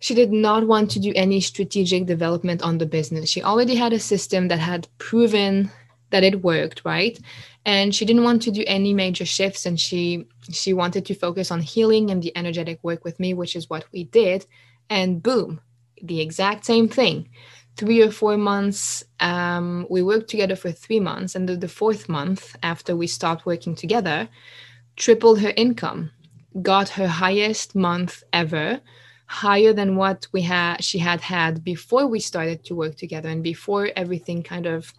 [0.00, 3.28] she did not want to do any strategic development on the business.
[3.28, 5.70] She already had a system that had proven
[6.10, 7.18] that it worked right?
[7.64, 11.50] And she didn't want to do any major shifts and she she wanted to focus
[11.50, 14.46] on healing and the energetic work with me which is what we did.
[14.88, 15.60] And boom
[16.02, 17.28] the exact same thing.
[17.76, 22.08] Three or four months um, we worked together for three months and the, the fourth
[22.08, 24.28] month after we stopped working together
[24.96, 26.10] tripled her income
[26.62, 28.80] got her highest month ever
[29.26, 33.42] higher than what we had she had had before we started to work together and
[33.44, 34.92] before everything kind of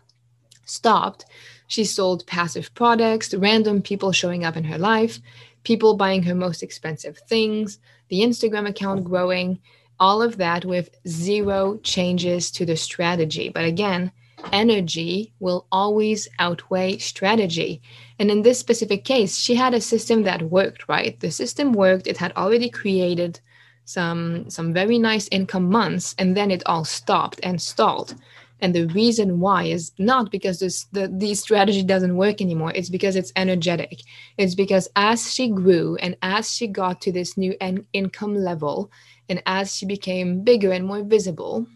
[0.71, 1.25] stopped.
[1.67, 5.19] She sold passive products, random people showing up in her life,
[5.63, 7.79] people buying her most expensive things,
[8.09, 9.59] the Instagram account growing,
[9.99, 13.49] all of that with zero changes to the strategy.
[13.49, 14.11] But again,
[14.51, 17.81] energy will always outweigh strategy.
[18.17, 21.19] And in this specific case, she had a system that worked, right?
[21.19, 23.39] The system worked, it had already created
[23.85, 28.15] some some very nice income months and then it all stopped and stalled.
[28.61, 32.71] And the reason why is not because this the, the strategy doesn't work anymore.
[32.75, 34.01] It's because it's energetic.
[34.37, 38.91] It's because as she grew and as she got to this new en- income level,
[39.29, 41.67] and as she became bigger and more visible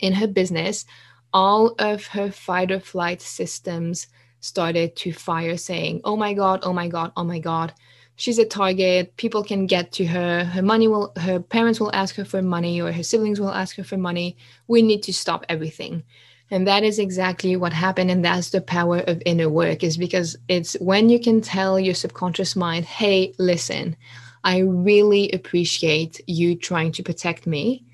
[0.00, 0.84] in her business,
[1.32, 4.08] all of her fight or flight systems
[4.40, 7.74] started to fire, saying, Oh my God, oh my God, oh my God.
[8.16, 9.16] She's a target.
[9.16, 10.44] People can get to her.
[10.44, 13.76] Her money will, her parents will ask her for money, or her siblings will ask
[13.76, 14.36] her for money.
[14.68, 16.02] We need to stop everything.
[16.50, 18.10] And that is exactly what happened.
[18.10, 21.94] And that's the power of inner work, is because it's when you can tell your
[21.94, 23.96] subconscious mind, hey, listen,
[24.44, 27.84] I really appreciate you trying to protect me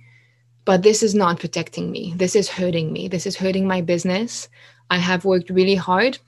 [0.69, 2.13] but this is not protecting me.
[2.15, 3.09] This is hurting me.
[3.09, 4.51] This is hurting my business.
[4.91, 6.19] I have worked really hard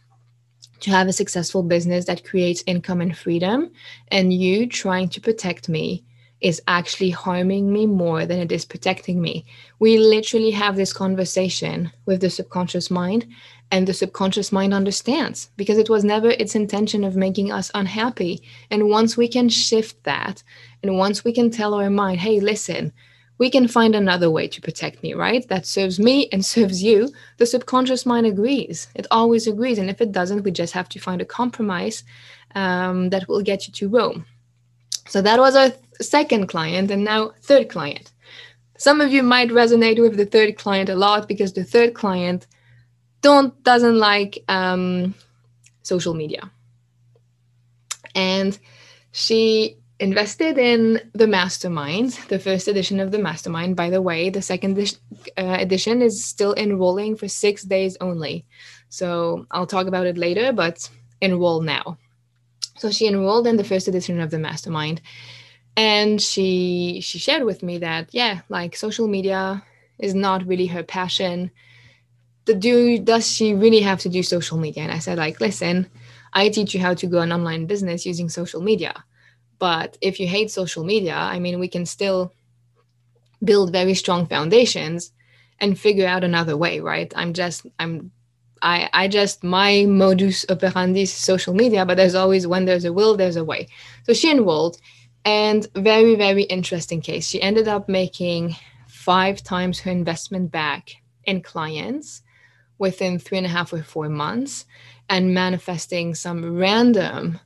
[0.81, 3.71] to have a successful business that creates income and freedom.
[4.09, 6.05] And you trying to protect me
[6.41, 9.45] is actually harming me more than it is protecting me.
[9.79, 13.27] We literally have this conversation with the subconscious mind,
[13.71, 18.43] and the subconscious mind understands because it was never its intention of making us unhappy.
[18.71, 20.43] And once we can shift that,
[20.83, 22.93] and once we can tell our mind, hey, listen,
[23.41, 25.49] we can find another way to protect me, right?
[25.49, 27.09] That serves me and serves you.
[27.39, 28.89] The subconscious mind agrees.
[28.95, 29.79] It always agrees.
[29.79, 32.05] And if it doesn't, we just have to find a compromise
[32.55, 34.27] um, that will get you to Rome.
[35.09, 38.13] So that was our th- second client, and now third client.
[38.77, 42.47] Some of you might resonate with the third client a lot because the third client
[43.23, 45.15] don't doesn't like um,
[45.83, 46.51] social media,
[48.15, 48.59] and
[49.13, 54.31] she invested in the mastermind the first edition of the mastermind by the way.
[54.31, 54.79] The second
[55.37, 58.47] uh, edition is still enrolling for six days only.
[58.89, 60.89] So i'll talk about it later but
[61.21, 61.99] enroll now.
[62.79, 65.03] So she enrolled in the first edition of the mastermind
[65.77, 69.63] and she she shared with me that yeah like social media
[69.99, 71.51] is not really her passion.
[72.47, 74.83] The do does she really have to do social media?
[74.83, 75.91] And i said like listen
[76.33, 79.05] i teach you how to grow an online business using social media
[79.61, 82.33] but if you hate social media, I mean, we can still
[83.45, 85.13] build very strong foundations
[85.61, 87.13] and figure out another way, right?
[87.15, 88.11] I'm just, I'm,
[88.63, 92.93] I, I just, my modus operandi is social media, but there's always, when there's a
[92.93, 93.69] will, there's a way.
[94.05, 94.79] So she enrolled
[95.25, 97.29] and very, very interesting case.
[97.29, 98.57] She ended up making
[98.89, 100.91] five times her investment back
[101.25, 102.23] in clients
[102.79, 104.65] within three and a half or four months
[105.11, 107.39] and manifesting some random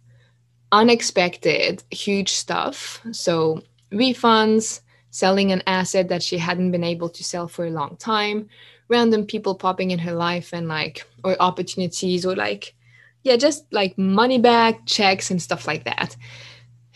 [0.74, 3.00] unexpected, huge stuff.
[3.12, 7.96] So, refunds, selling an asset that she hadn't been able to sell for a long
[7.96, 8.48] time,
[8.88, 12.74] random people popping in her life and like, or opportunities, or like,
[13.22, 16.16] yeah, just like money back, checks, and stuff like that.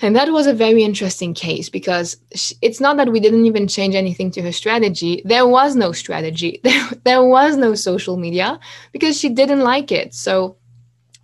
[0.00, 2.16] And that was a very interesting case because
[2.62, 5.22] it's not that we didn't even change anything to her strategy.
[5.24, 8.58] There was no strategy, there, there was no social media
[8.92, 10.14] because she didn't like it.
[10.14, 10.56] So,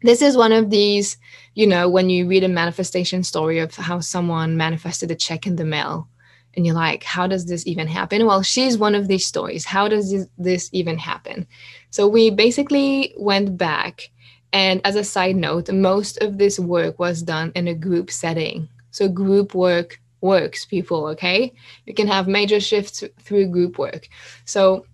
[0.05, 1.17] this is one of these
[1.55, 5.57] you know, when you read a manifestation story of how someone manifested a check in
[5.57, 6.09] the mail
[6.57, 8.27] and you're like, how does this even happen?
[8.27, 9.65] Well, she's one of these stories.
[9.65, 11.47] How does this, even happen?
[11.91, 14.11] So we basically went back.
[14.53, 18.69] And as a side note, most of this work was done in a group setting.
[18.91, 21.53] So group work works, people, okay?
[21.87, 24.09] You can have major shifts through group work.
[24.45, 24.87] So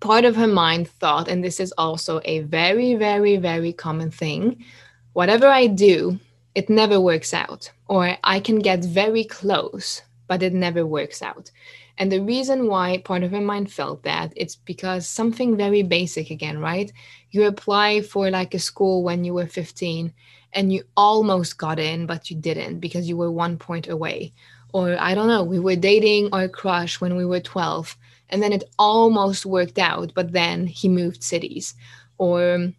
[0.00, 4.64] part of her mind thought, and this is also a very, very, very common thing,
[5.12, 6.18] whatever I do,
[6.54, 11.50] it never works out, or I can get very close, but it never works out.
[11.98, 16.30] And the reason why part of her mind felt that it's because something very basic
[16.30, 16.92] again, right?
[17.30, 20.12] You apply for like a school when you were 15
[20.52, 24.32] and you almost got in, but you didn't because you were one point away.
[24.72, 27.96] Or I don't know, we were dating our crush when we were 12
[28.30, 31.74] and then it almost worked out, but then he moved cities.
[32.18, 32.74] Or um,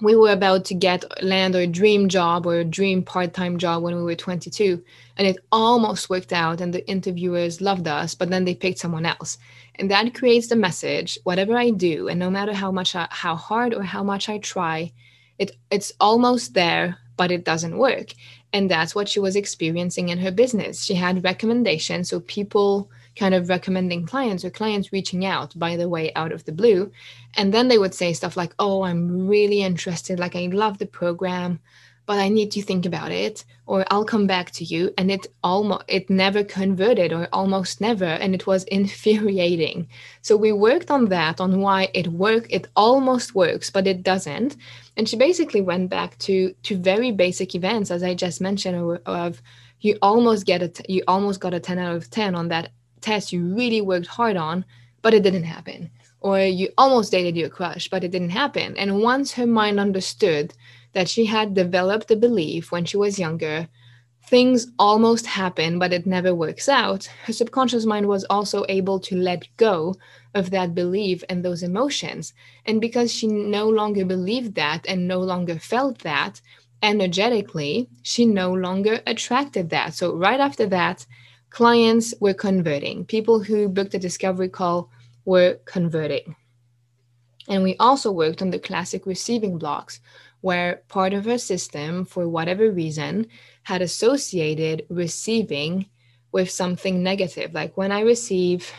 [0.00, 3.94] we were about to get land our dream job or a dream part-time job when
[3.94, 4.82] we were 22
[5.16, 9.06] and it almost worked out and the interviewers loved us but then they picked someone
[9.06, 9.38] else.
[9.76, 13.36] And that creates the message whatever i do and no matter how much I, how
[13.36, 14.92] hard or how much i try
[15.38, 18.14] it it's almost there but it doesn't work.
[18.52, 20.84] And that's what she was experiencing in her business.
[20.84, 25.88] She had recommendations so people kind of recommending clients or clients reaching out by the
[25.88, 26.90] way out of the blue
[27.36, 30.86] and then they would say stuff like oh i'm really interested like i love the
[30.86, 31.60] program
[32.06, 35.26] but I need to think about it or I'll come back to you and it
[35.42, 39.88] almost it never converted or almost never and it was infuriating.
[40.20, 44.56] So we worked on that on why it work it almost works but it doesn't.
[44.96, 49.42] And she basically went back to to very basic events as I just mentioned of,
[49.80, 52.70] you almost get a you almost got a 10 out of 10 on that
[53.02, 54.64] test you really worked hard on
[55.02, 55.90] but it didn't happen
[56.20, 60.54] or you almost dated your crush but it didn't happen and once her mind understood
[60.92, 63.68] that she had developed the belief when she was younger
[64.32, 69.16] things almost happen, but it never works out, her subconscious mind was also able to
[69.16, 69.94] let go
[70.34, 72.32] of that belief and those emotions.
[72.64, 76.40] And because she no longer believed that and no longer felt that
[76.82, 79.94] energetically, she no longer attracted that.
[79.94, 81.04] So, right after that,
[81.52, 83.04] clients were converting.
[83.04, 84.90] People who booked a discovery call
[85.26, 86.34] were converting.
[87.46, 90.00] And we also worked on the classic receiving blocks,
[90.40, 93.26] where part of her system, for whatever reason,
[93.64, 95.90] had associated receiving
[96.32, 97.52] with something negative.
[97.52, 98.72] Like when I receive,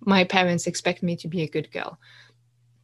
[0.00, 1.98] my parents expect me to be a good girl.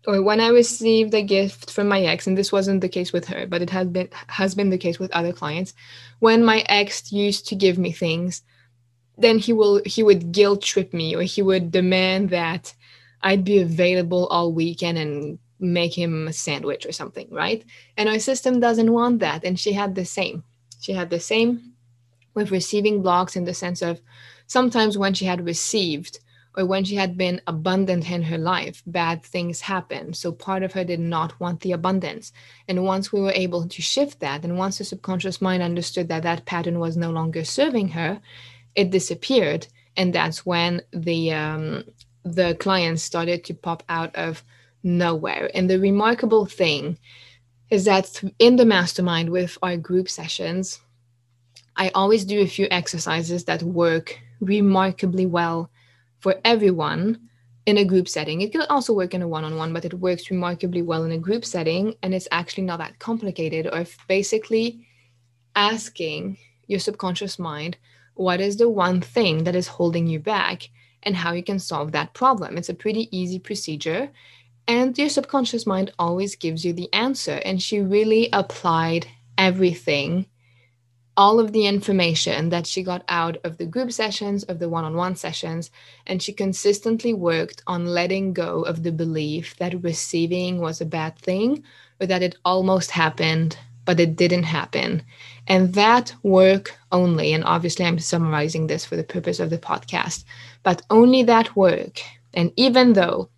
[0.06, 3.24] Or when I received a gift from my ex, and this wasn't the case with
[3.28, 5.72] her, but it has been has been the case with other clients.
[6.18, 8.42] When my ex used to give me things,
[9.16, 12.74] then he will he would guilt trip me or he would demand that
[13.22, 17.64] I'd be available all weekend and make him a sandwich or something, right?
[17.96, 19.44] And our system doesn't want that.
[19.44, 20.44] And she had the same.
[20.80, 21.72] She had the same
[22.34, 24.00] with receiving blocks in the sense of
[24.46, 26.18] sometimes when she had received
[26.56, 30.16] or when she had been abundant in her life, bad things happened.
[30.16, 32.32] So part of her did not want the abundance.
[32.68, 36.22] And once we were able to shift that, and once the subconscious mind understood that
[36.22, 38.20] that pattern was no longer serving her,
[38.74, 39.66] it disappeared.
[39.96, 41.84] And that's when the um,
[42.24, 44.42] the clients started to pop out of
[44.82, 45.50] nowhere.
[45.54, 46.98] And the remarkable thing
[47.70, 50.80] is that in the mastermind with our group sessions,
[51.76, 55.70] I always do a few exercises that work remarkably well
[56.20, 57.20] for everyone
[57.66, 58.40] in a group setting.
[58.40, 61.12] It could also work in a one on one, but it works remarkably well in
[61.12, 61.94] a group setting.
[62.02, 64.86] And it's actually not that complicated, or basically
[65.56, 67.76] asking your subconscious mind
[68.14, 70.70] what is the one thing that is holding you back
[71.04, 72.56] and how you can solve that problem.
[72.56, 74.10] It's a pretty easy procedure.
[74.66, 77.40] And your subconscious mind always gives you the answer.
[77.44, 79.06] And she really applied
[79.36, 80.26] everything,
[81.16, 84.84] all of the information that she got out of the group sessions, of the one
[84.84, 85.70] on one sessions.
[86.06, 91.18] And she consistently worked on letting go of the belief that receiving was a bad
[91.18, 91.62] thing
[92.00, 95.02] or that it almost happened, but it didn't happen.
[95.46, 100.24] And that work only, and obviously I'm summarizing this for the purpose of the podcast,
[100.62, 102.00] but only that work.
[102.32, 103.28] And even though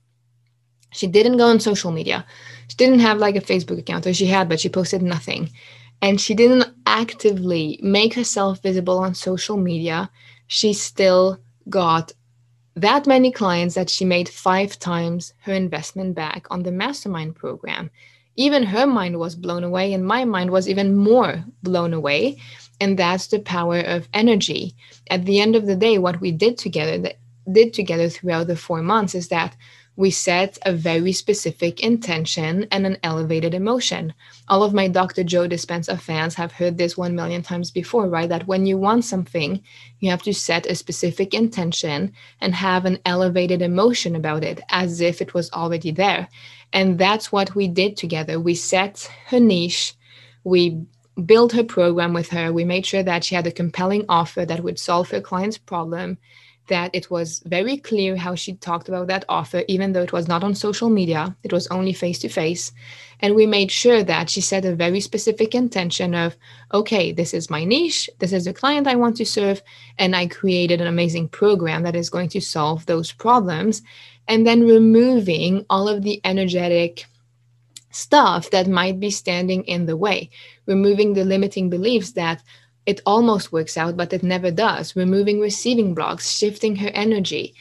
[0.97, 2.25] she didn't go on social media.
[2.69, 5.51] She didn't have like a Facebook account, or she had, but she posted nothing.
[6.03, 10.11] And she didn't actively make herself visible on social media.
[10.47, 11.39] She still
[11.69, 12.13] got
[12.75, 17.91] that many clients that she made five times her investment back on the mastermind program.
[18.37, 22.39] Even her mind was blown away, and my mind was even more blown away.
[22.80, 24.74] And that's the power of energy.
[25.11, 27.18] At the end of the day, what we did together, that
[27.51, 29.57] did together throughout the four months, is that
[29.97, 34.13] we set a very specific intention and an elevated emotion.
[34.49, 35.25] All of my Dr.
[35.25, 38.29] Joe Dispenza fans have heard this one million times before, right?
[38.29, 39.63] That when you want something,
[40.01, 45.01] you have to set a specific intention and have an elevated emotion about it as
[45.01, 46.29] if it was already there.
[46.75, 48.39] And that's what we did together.
[48.39, 49.95] We set her niche,
[50.45, 50.85] we
[51.25, 54.63] built her program with her, we made sure that she had a compelling offer that
[54.63, 56.19] would solve her client's problem
[56.69, 60.29] that it was very clear how she talked about that offer, even though it was
[60.29, 62.73] not on social media, it was only face to face.
[63.21, 66.37] And we made sure that she set a very specific intention of,
[66.73, 69.62] okay, this is my niche, this is the client I want to serve.
[69.99, 73.83] And I created an amazing program that is going to solve those problems.
[74.29, 77.07] And then removing all of the energetic
[77.91, 80.29] stuff that might be standing in the way,
[80.67, 82.43] removing the limiting beliefs that
[82.87, 84.97] it almost works out, but it never does.
[84.97, 87.55] Removing receiving blocks, shifting her energy,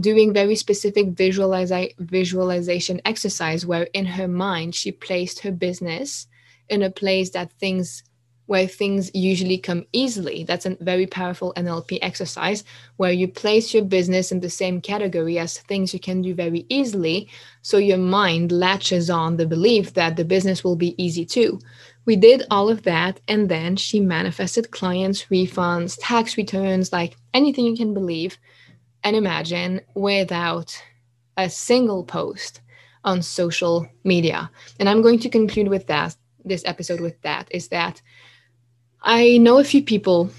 [0.00, 6.26] doing very specific visualiza- visualization exercise where in her mind she placed her business
[6.68, 8.02] in a place that things
[8.46, 10.44] where things usually come easily.
[10.44, 12.64] That's a very powerful NLP exercise
[12.96, 16.66] where you place your business in the same category as things you can do very
[16.68, 17.28] easily.
[17.62, 21.60] So your mind latches on the belief that the business will be easy too.
[22.04, 27.64] We did all of that, and then she manifested clients, refunds, tax returns, like anything
[27.64, 28.38] you can believe,
[29.04, 30.76] and imagine without
[31.36, 32.60] a single post
[33.04, 34.50] on social media.
[34.78, 38.02] And I'm going to conclude with that, this episode with that, is that
[39.02, 40.30] I know a few people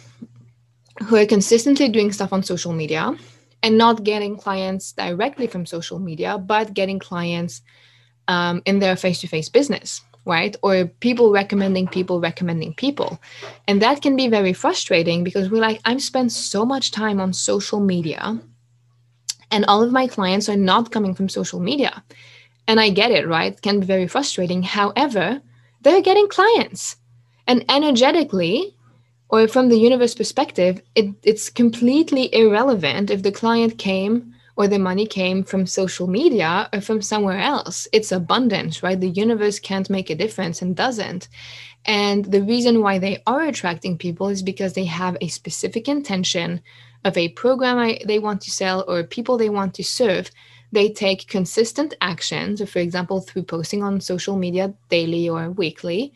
[1.08, 3.16] who are consistently doing stuff on social media
[3.62, 7.62] and not getting clients directly from social media, but getting clients
[8.28, 10.56] um, in their face to face business, right?
[10.62, 13.22] Or people recommending people recommending people.
[13.68, 17.34] And that can be very frustrating because we're like, I've spent so much time on
[17.34, 18.40] social media
[19.54, 22.04] and all of my clients are not coming from social media.
[22.68, 23.54] And I get it, right?
[23.54, 24.64] It can be very frustrating.
[24.64, 25.42] However,
[25.82, 26.96] they're getting clients.
[27.46, 28.76] And energetically,
[29.30, 34.80] or from the universe perspective, it, it's completely irrelevant if the client came or the
[34.80, 37.88] money came from social media or from somewhere else.
[37.92, 39.00] It's abundance, right?
[39.00, 41.28] The universe can't make a difference and doesn't.
[41.86, 46.62] And the reason why they are attracting people is because they have a specific intention
[47.04, 50.32] of a program they want to sell or people they want to serve,
[50.72, 56.14] they take consistent actions, So, for example, through posting on social media daily or weekly,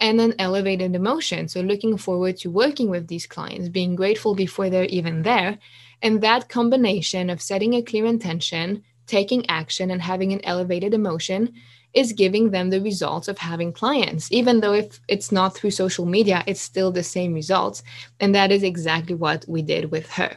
[0.00, 1.48] and then elevated emotion.
[1.48, 5.58] So, looking forward to working with these clients, being grateful before they're even there.
[6.02, 11.52] And that combination of setting a clear intention, taking action, and having an elevated emotion
[11.92, 14.30] is giving them the results of having clients.
[14.30, 17.82] Even though if it's not through social media, it's still the same results.
[18.20, 20.36] And that is exactly what we did with her.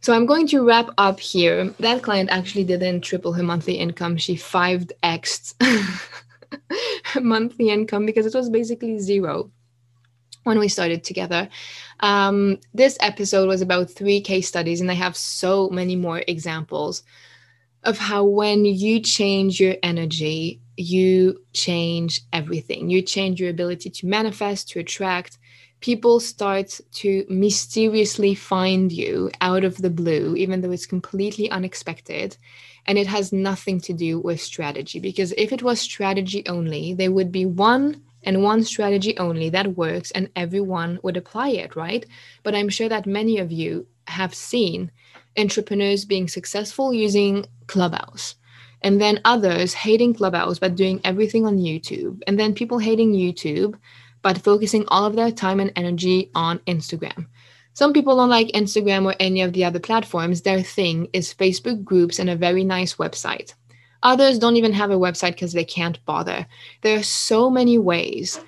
[0.00, 1.66] So I'm going to wrap up here.
[1.78, 4.16] That client actually didn't triple her monthly income.
[4.16, 5.54] She 5x
[7.22, 9.50] monthly income because it was basically zero
[10.44, 11.48] when we started together.
[12.00, 17.02] Um, this episode was about three case studies, and I have so many more examples
[17.84, 22.90] of how when you change your energy, you change everything.
[22.90, 25.38] You change your ability to manifest, to attract.
[25.80, 32.36] People start to mysteriously find you out of the blue, even though it's completely unexpected.
[32.86, 37.12] And it has nothing to do with strategy, because if it was strategy only, there
[37.12, 42.06] would be one and one strategy only that works and everyone would apply it, right?
[42.42, 44.90] But I'm sure that many of you have seen
[45.38, 48.34] entrepreneurs being successful using Clubhouse
[48.82, 53.74] and then others hating Clubhouse but doing everything on YouTube, and then people hating YouTube
[54.22, 57.26] but focusing all of their time and energy on Instagram.
[57.72, 60.42] Some people don't like Instagram or any of the other platforms.
[60.42, 63.54] Their thing is Facebook groups and a very nice website.
[64.02, 66.46] Others don't even have a website because they can't bother.
[66.82, 68.40] There are so many ways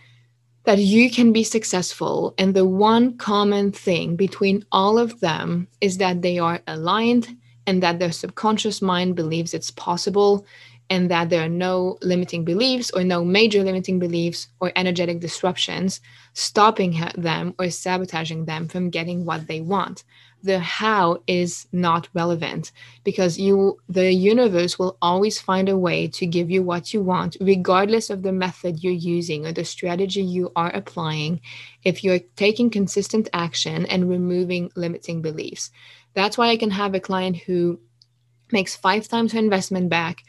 [0.65, 2.35] that you can be successful.
[2.39, 7.37] And the one common thing between all of them is that they are aligned
[7.67, 10.47] and that their subconscious mind believes it's possible
[10.91, 16.01] and that there are no limiting beliefs or no major limiting beliefs or energetic disruptions
[16.35, 20.05] stopping them or sabotaging them from getting what they want
[20.43, 22.73] the how is not relevant
[23.05, 27.37] because you the universe will always find a way to give you what you want
[27.41, 31.41] regardless of the method you're using or the strategy you are applying
[31.85, 35.71] if you're taking consistent action and removing limiting beliefs
[36.15, 37.81] that's why I can have a client who
[38.51, 40.23] makes five times her investment back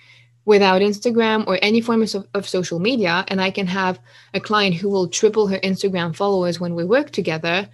[0.45, 3.23] without Instagram or any form of, of, social media.
[3.27, 3.99] And I can have
[4.33, 7.69] a client who will triple her Instagram followers when we work together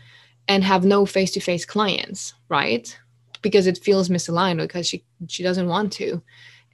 [0.49, 2.99] and have no face to face clients, right?
[3.41, 6.21] Because it feels misaligned because she, she doesn't want to.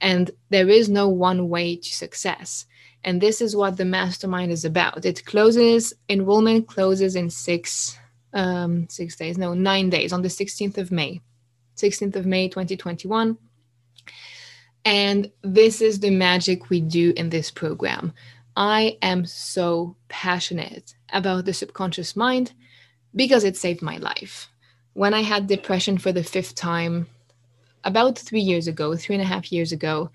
[0.00, 2.66] And there is no one way to success.
[3.04, 5.04] And this is what the mastermind is about.
[5.04, 7.96] It closes, enrollment closes in six
[8.36, 11.22] um, six days, no, nine days on the 16th of May,
[11.76, 13.38] 16th of May, 2021.
[14.84, 18.12] And this is the magic we do in this program.
[18.54, 22.52] I am so passionate about the subconscious mind
[23.16, 24.48] because it saved my life.
[24.92, 27.08] When I had depression for the fifth time,
[27.82, 30.10] about three years ago, three and a half years ago,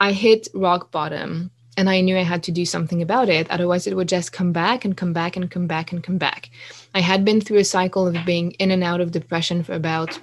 [0.00, 3.50] I hit rock bottom and I knew I had to do something about it.
[3.50, 6.50] Otherwise, it would just come back and come back and come back and come back.
[6.94, 10.18] I had been through a cycle of being in and out of depression for about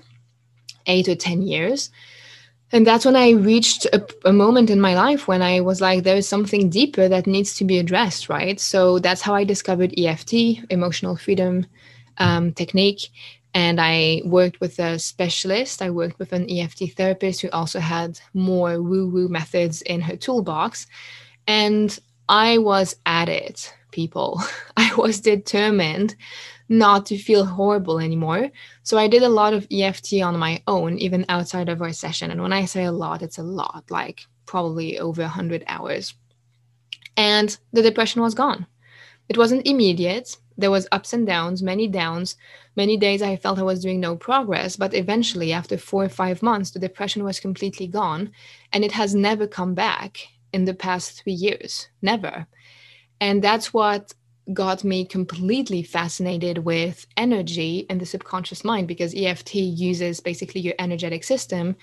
[0.86, 1.90] eight or 10 years.
[2.72, 6.04] And that's when I reached a, a, moment in my life when I was like,
[6.04, 8.60] there is something deeper that needs to be addressed, right?
[8.60, 10.34] So that's how I discovered EFT,
[10.70, 11.68] emotional freedom
[12.18, 13.10] um, technique.
[13.54, 15.82] And I worked with a specialist.
[15.82, 20.18] I worked with an EFT therapist who also had more woo woo methods in her
[20.18, 20.88] toolbox.
[21.48, 21.98] And
[22.28, 24.42] I was at it, people.
[24.78, 26.16] I was determined
[26.68, 28.50] not to feel horrible anymore.
[28.84, 32.32] So I did a lot of EFT on my own, even outside of our session.
[32.32, 36.14] And when I say a lot, it's a lot, like probably over 100 hours.
[37.18, 38.66] And the depression was gone.
[39.30, 40.38] It wasn't immediate.
[40.58, 42.38] There was ups and downs, many downs.
[42.76, 46.42] Many days I felt I was doing no progress, but eventually after 4 or 5
[46.42, 48.32] months the depression was completely gone
[48.72, 51.90] and it has never come back in the past 3 years.
[52.02, 52.48] Never.
[53.20, 54.14] And that's what
[54.54, 60.76] got me completely fascinated with energy and the subconscious mind because EFT uses basically your
[60.78, 61.76] energetic system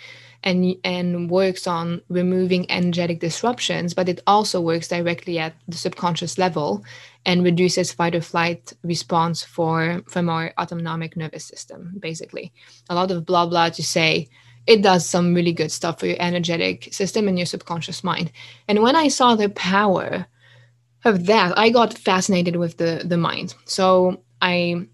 [0.44, 6.38] and and works on removing energetic disruptions but it also works directly at the subconscious
[6.38, 6.84] level
[7.24, 12.52] and reduces fight or flight response for from our autonomic nervous system basically
[12.88, 14.28] a lot of blah blah to say
[14.66, 18.30] it does some really good stuff for your energetic system and your subconscious mind
[18.68, 20.26] and when i saw the power
[21.04, 23.54] of that, I got fascinated with the the mind.
[23.64, 24.86] So I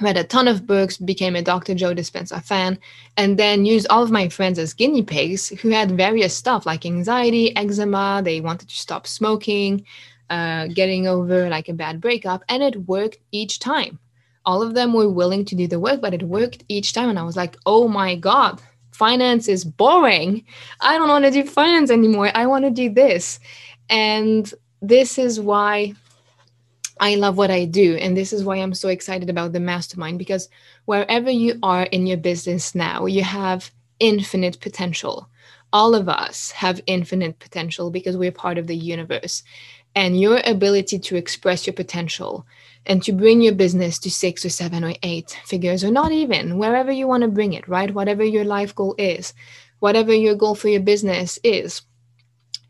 [0.00, 1.74] read a ton of books, became a Dr.
[1.74, 2.78] Joe Dispenza fan,
[3.16, 6.86] and then used all of my friends as guinea pigs who had various stuff like
[6.86, 9.84] anxiety, eczema, they wanted to stop smoking,
[10.30, 13.98] uh, getting over like a bad breakup, and it worked each time.
[14.46, 17.10] All of them were willing to do the work, but it worked each time.
[17.10, 18.60] And I was like, oh my God,
[18.92, 20.44] finance is boring.
[20.80, 22.30] I don't want to do finance anymore.
[22.34, 23.38] I want to do this.
[23.90, 25.94] And this is why
[27.00, 27.96] I love what I do.
[27.96, 30.48] And this is why I'm so excited about the mastermind because
[30.84, 35.28] wherever you are in your business now, you have infinite potential.
[35.72, 39.42] All of us have infinite potential because we're part of the universe.
[39.94, 42.46] And your ability to express your potential
[42.86, 46.58] and to bring your business to six or seven or eight figures, or not even
[46.58, 47.92] wherever you want to bring it, right?
[47.92, 49.34] Whatever your life goal is,
[49.80, 51.82] whatever your goal for your business is,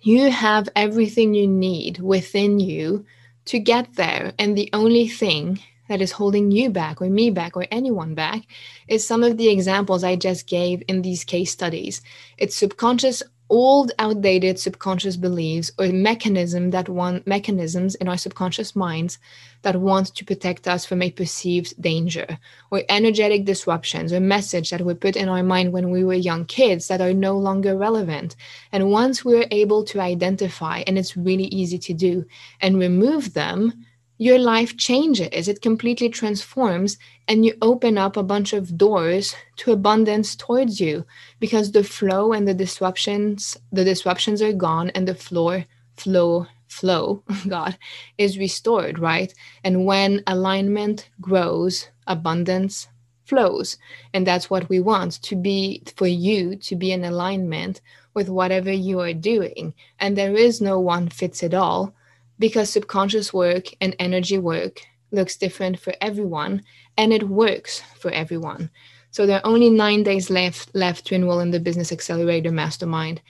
[0.00, 3.04] you have everything you need within you
[3.44, 4.32] to get there.
[4.38, 8.42] And the only thing that is holding you back, or me back, or anyone back,
[8.88, 12.00] is some of the examples I just gave in these case studies.
[12.38, 19.18] It's subconscious old outdated subconscious beliefs or mechanism that want mechanisms in our subconscious minds
[19.62, 22.38] that want to protect us from a perceived danger
[22.70, 26.44] or energetic disruptions or message that were put in our mind when we were young
[26.46, 28.36] kids that are no longer relevant.
[28.72, 32.24] And once we're able to identify and it's really easy to do
[32.60, 33.84] and remove them
[34.20, 35.48] your life changes.
[35.48, 41.06] It completely transforms, and you open up a bunch of doors to abundance towards you
[41.38, 45.64] because the flow and the disruptions, the disruptions are gone, and the floor,
[45.96, 47.78] flow, flow, God,
[48.18, 49.32] is restored, right?
[49.64, 52.88] And when alignment grows, abundance
[53.24, 53.78] flows.
[54.12, 57.80] And that's what we want to be for you to be in alignment
[58.12, 59.72] with whatever you are doing.
[59.98, 61.94] And there is no one fits it all
[62.40, 64.80] because subconscious work and energy work
[65.12, 66.64] looks different for everyone
[66.96, 68.70] and it works for everyone.
[69.12, 73.20] So there are only nine days left left to enroll in the Business Accelerator Mastermind.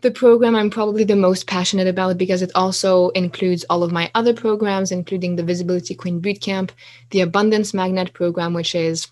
[0.00, 4.10] The program I'm probably the most passionate about because it also includes all of my
[4.14, 6.70] other programs, including the Visibility Queen Bootcamp,
[7.10, 9.08] the Abundance Magnet program, which is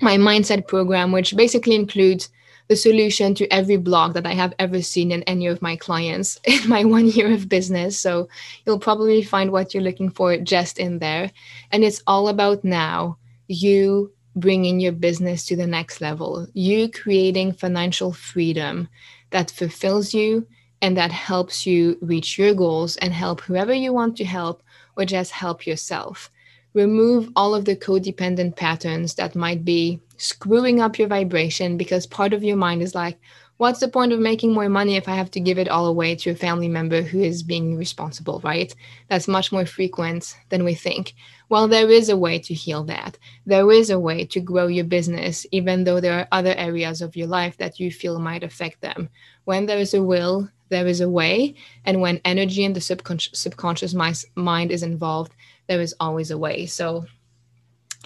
[0.00, 2.28] my mindset program, which basically includes
[2.68, 6.40] the solution to every blog that I have ever seen in any of my clients
[6.44, 7.98] in my one year of business.
[7.98, 8.28] So
[8.64, 11.30] you'll probably find what you're looking for just in there.
[11.70, 17.52] And it's all about now you bringing your business to the next level, you creating
[17.52, 18.88] financial freedom
[19.30, 20.46] that fulfills you
[20.80, 24.62] and that helps you reach your goals and help whoever you want to help
[24.96, 26.30] or just help yourself
[26.74, 32.32] remove all of the codependent patterns that might be screwing up your vibration because part
[32.32, 33.18] of your mind is like,
[33.56, 36.14] what's the point of making more money if I have to give it all away
[36.14, 38.72] to a family member who is being responsible, right?
[39.08, 41.14] That's much more frequent than we think.
[41.48, 43.18] Well, there is a way to heal that.
[43.46, 47.16] There is a way to grow your business, even though there are other areas of
[47.16, 49.08] your life that you feel might affect them.
[49.44, 51.56] When there is a will, there is a way.
[51.84, 53.92] And when energy and the subconscious, subconscious
[54.36, 55.32] mind is involved,
[55.66, 56.66] there is always a way.
[56.66, 57.06] So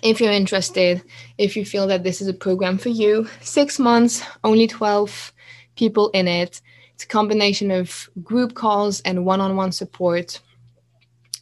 [0.03, 1.03] if you're interested,
[1.38, 5.32] if you feel that this is a program for you, six months, only 12
[5.76, 6.61] people in it.
[6.94, 10.40] It's a combination of group calls and one on one support.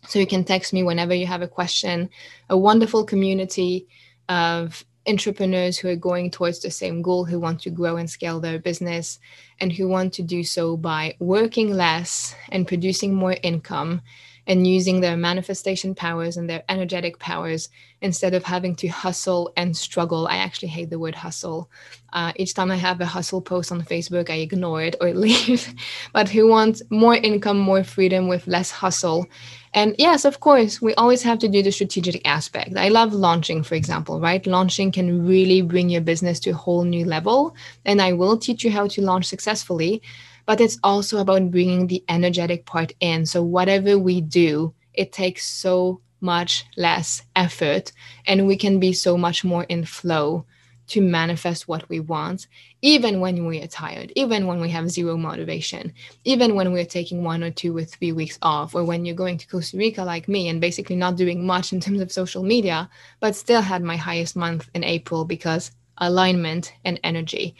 [0.06, 2.10] So you can text me whenever you have a question.
[2.50, 3.86] A wonderful community
[4.28, 8.40] of entrepreneurs who are going towards the same goal, who want to grow and scale
[8.40, 9.18] their business,
[9.60, 14.02] and who want to do so by working less and producing more income
[14.46, 17.68] and using their manifestation powers and their energetic powers
[18.00, 20.26] instead of having to hustle and struggle.
[20.28, 21.70] I actually hate the word hustle.
[22.12, 25.74] Uh, each time I have a hustle post on Facebook, I ignore it or leave.
[26.12, 29.26] but who wants more income, more freedom with less hustle.
[29.72, 32.76] And yes, of course, we always have to do the strategic aspect.
[32.76, 34.46] I love launching, for example, right?
[34.46, 37.56] Launching can really bring your business to a whole new level.
[37.84, 40.02] And I will teach you how to launch successfully
[40.46, 43.26] but it's also about bringing the energetic part in.
[43.26, 47.92] So, whatever we do, it takes so much less effort
[48.26, 50.46] and we can be so much more in flow
[50.86, 52.46] to manifest what we want,
[52.82, 55.92] even when we are tired, even when we have zero motivation,
[56.24, 59.38] even when we're taking one or two or three weeks off, or when you're going
[59.38, 62.88] to Costa Rica like me and basically not doing much in terms of social media,
[63.20, 67.54] but still had my highest month in April because alignment and energy.